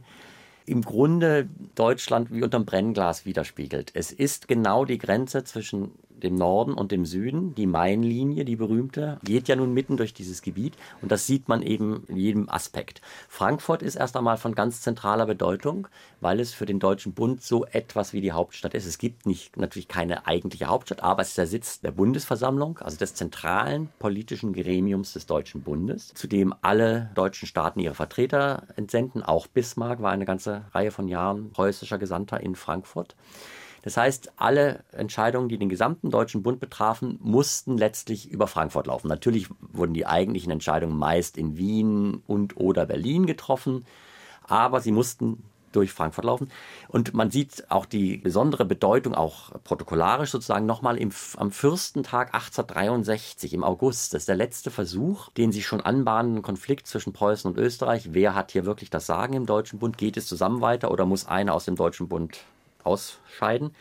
[0.66, 3.91] im Grunde Deutschland wie unterm Brennglas widerspiegelt.
[3.93, 5.91] Es ist genau die Grenze zwischen
[6.22, 7.55] dem Norden und dem Süden.
[7.55, 11.61] Die Mainlinie, die berühmte, geht ja nun mitten durch dieses Gebiet und das sieht man
[11.61, 13.01] eben in jedem Aspekt.
[13.28, 15.88] Frankfurt ist erst einmal von ganz zentraler Bedeutung,
[16.22, 18.86] weil es für den Deutschen Bund so etwas wie die Hauptstadt ist.
[18.86, 22.97] Es gibt nicht, natürlich keine eigentliche Hauptstadt, aber es ist der Sitz der Bundesversammlung, also
[22.97, 29.24] des zentralen politischen Gremiums des Deutschen Bundes, zu dem alle deutschen Staaten ihre Vertreter entsenden.
[29.24, 33.16] Auch Bismarck war eine ganze Reihe von Jahren preußischer Gesandter in Frankfurt.
[33.86, 39.07] Das heißt, alle Entscheidungen, die den gesamten Deutschen Bund betrafen, mussten letztlich über Frankfurt laufen.
[39.07, 43.86] Natürlich wurden die eigentlichen Entscheidungen meist in Wien und oder Berlin getroffen,
[44.47, 46.49] aber sie mussten durch Frankfurt laufen.
[46.88, 50.99] Und man sieht auch die besondere Bedeutung, auch protokollarisch sozusagen, nochmal
[51.38, 54.15] am Fürstentag 1863 im August.
[54.15, 58.13] Das ist der letzte Versuch, den sich schon anbahnenden Konflikt zwischen Preußen und Österreich.
[58.13, 59.99] Wer hat hier wirklich das Sagen im Deutschen Bund?
[59.99, 62.39] Geht es zusammen weiter oder muss einer aus dem Deutschen Bund
[62.86, 63.75] ausscheiden,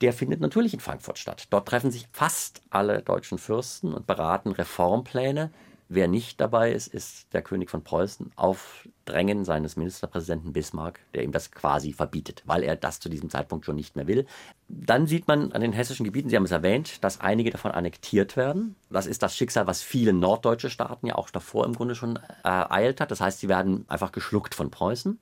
[0.00, 1.46] der findet natürlich in Frankfurt statt.
[1.50, 5.50] Dort treffen sich fast alle deutschen Fürsten und beraten Reformpläne.
[5.88, 11.22] Wer nicht dabei ist, ist der König von Preußen auf Drängen seines Ministerpräsidenten Bismarck, der
[11.22, 14.26] ihm das quasi verbietet, weil er das zu diesem Zeitpunkt schon nicht mehr will.
[14.68, 18.36] Dann sieht man an den hessischen Gebieten, Sie haben es erwähnt, dass einige davon annektiert
[18.36, 18.76] werden.
[18.90, 23.00] Das ist das Schicksal, was viele norddeutsche Staaten ja auch davor im Grunde schon ereilt
[23.00, 23.10] hat.
[23.10, 25.20] Das heißt, sie werden einfach geschluckt von Preußen.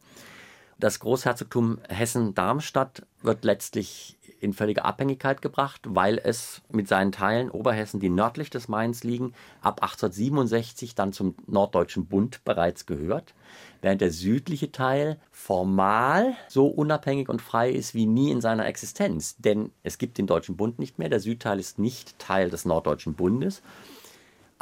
[0.78, 8.00] Das Großherzogtum Hessen-Darmstadt wird letztlich in völlige Abhängigkeit gebracht, weil es mit seinen Teilen Oberhessen,
[8.00, 13.34] die nördlich des Mains liegen, ab 1867 dann zum Norddeutschen Bund bereits gehört,
[13.82, 19.36] während der südliche Teil formal so unabhängig und frei ist wie nie in seiner Existenz.
[19.36, 23.14] Denn es gibt den Deutschen Bund nicht mehr, der Südteil ist nicht Teil des Norddeutschen
[23.14, 23.62] Bundes.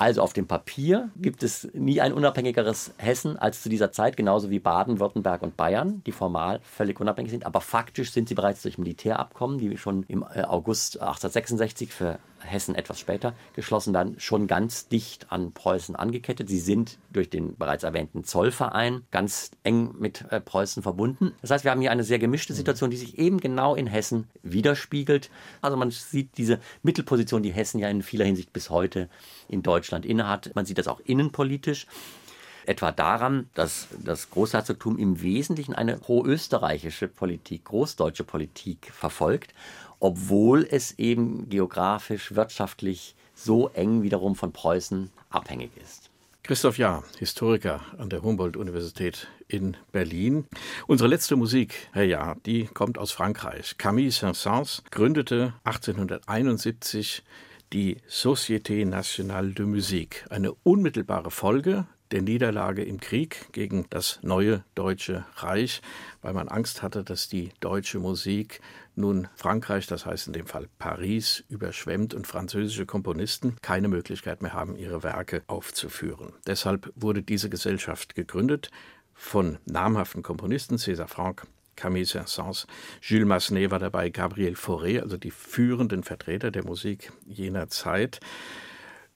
[0.01, 4.49] Also auf dem Papier gibt es nie ein unabhängigeres Hessen als zu dieser Zeit, genauso
[4.49, 7.45] wie Baden, Württemberg und Bayern, die formal völlig unabhängig sind.
[7.45, 12.75] Aber faktisch sind sie bereits durch Militärabkommen, die schon im äh, August 1866 für Hessen
[12.75, 16.49] etwas später geschlossen werden, schon ganz dicht an Preußen angekettet.
[16.49, 21.33] Sie sind durch den bereits erwähnten Zollverein ganz eng mit äh, Preußen verbunden.
[21.43, 24.29] Das heißt, wir haben hier eine sehr gemischte Situation, die sich eben genau in Hessen
[24.43, 25.31] widerspiegelt.
[25.63, 29.09] Also man sieht diese Mittelposition, die Hessen ja in vieler Hinsicht bis heute
[29.49, 30.51] in Deutschland innehat.
[30.55, 31.87] Man sieht das auch innenpolitisch
[32.71, 39.53] etwa daran, dass das Großherzogtum im Wesentlichen eine pro-österreichische Politik, großdeutsche Politik verfolgt
[40.01, 46.11] obwohl es eben geografisch, wirtschaftlich so eng wiederum von Preußen abhängig ist.
[46.43, 50.47] Christoph Jahr, Historiker an der Humboldt-Universität in Berlin.
[50.87, 53.77] Unsere letzte Musik, Herr Jahr, die kommt aus Frankreich.
[53.77, 57.23] Camille Saint-Saëns gründete 1871
[57.73, 64.65] die Société Nationale de Musique, eine unmittelbare Folge der Niederlage im Krieg gegen das neue
[64.75, 65.81] Deutsche Reich,
[66.23, 68.61] weil man Angst hatte, dass die deutsche Musik
[68.97, 74.53] nun Frankreich, das heißt in dem Fall Paris, überschwemmt und französische Komponisten keine Möglichkeit mehr
[74.53, 76.33] haben, ihre Werke aufzuführen.
[76.47, 78.71] Deshalb wurde diese Gesellschaft gegründet
[79.15, 81.47] von namhaften Komponisten, César Franck,
[81.77, 82.67] Camille Saint-Saëns,
[83.01, 88.21] Jules Massenet war dabei, Gabriel Fauré, also die führenden Vertreter der Musik jener Zeit.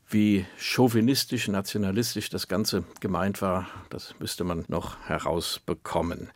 [0.09, 6.31] Wie chauvinistisch, nationalistisch das Ganze gemeint war, das müsste man noch herausbekommen.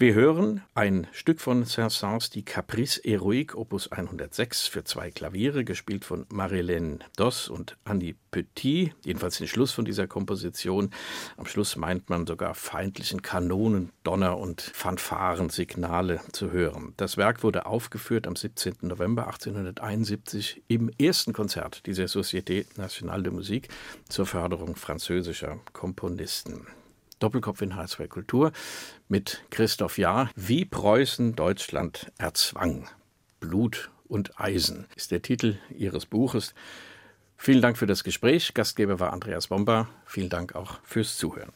[0.00, 6.04] Wir hören ein Stück von Saint-Saëns, die Caprice Héroïque, Opus 106 für zwei Klaviere, gespielt
[6.04, 8.94] von Marilène Doss und Annie Petit.
[9.04, 10.90] Jedenfalls den Schluss von dieser Komposition.
[11.36, 16.94] Am Schluss meint man sogar feindlichen Kanonen, Donner und Fanfarensignale zu hören.
[16.96, 18.74] Das Werk wurde aufgeführt am 17.
[18.82, 23.66] November 1871 im ersten Konzert dieser Société Nationale de Musique
[24.08, 26.68] zur Förderung französischer Komponisten.
[27.18, 28.52] Doppelkopf in H2 Kultur
[29.08, 30.30] mit Christoph Jahr.
[30.36, 32.88] Wie Preußen Deutschland erzwang.
[33.40, 36.54] Blut und Eisen ist der Titel Ihres Buches.
[37.36, 38.54] Vielen Dank für das Gespräch.
[38.54, 39.88] Gastgeber war Andreas Bomber.
[40.04, 41.52] Vielen Dank auch fürs Zuhören.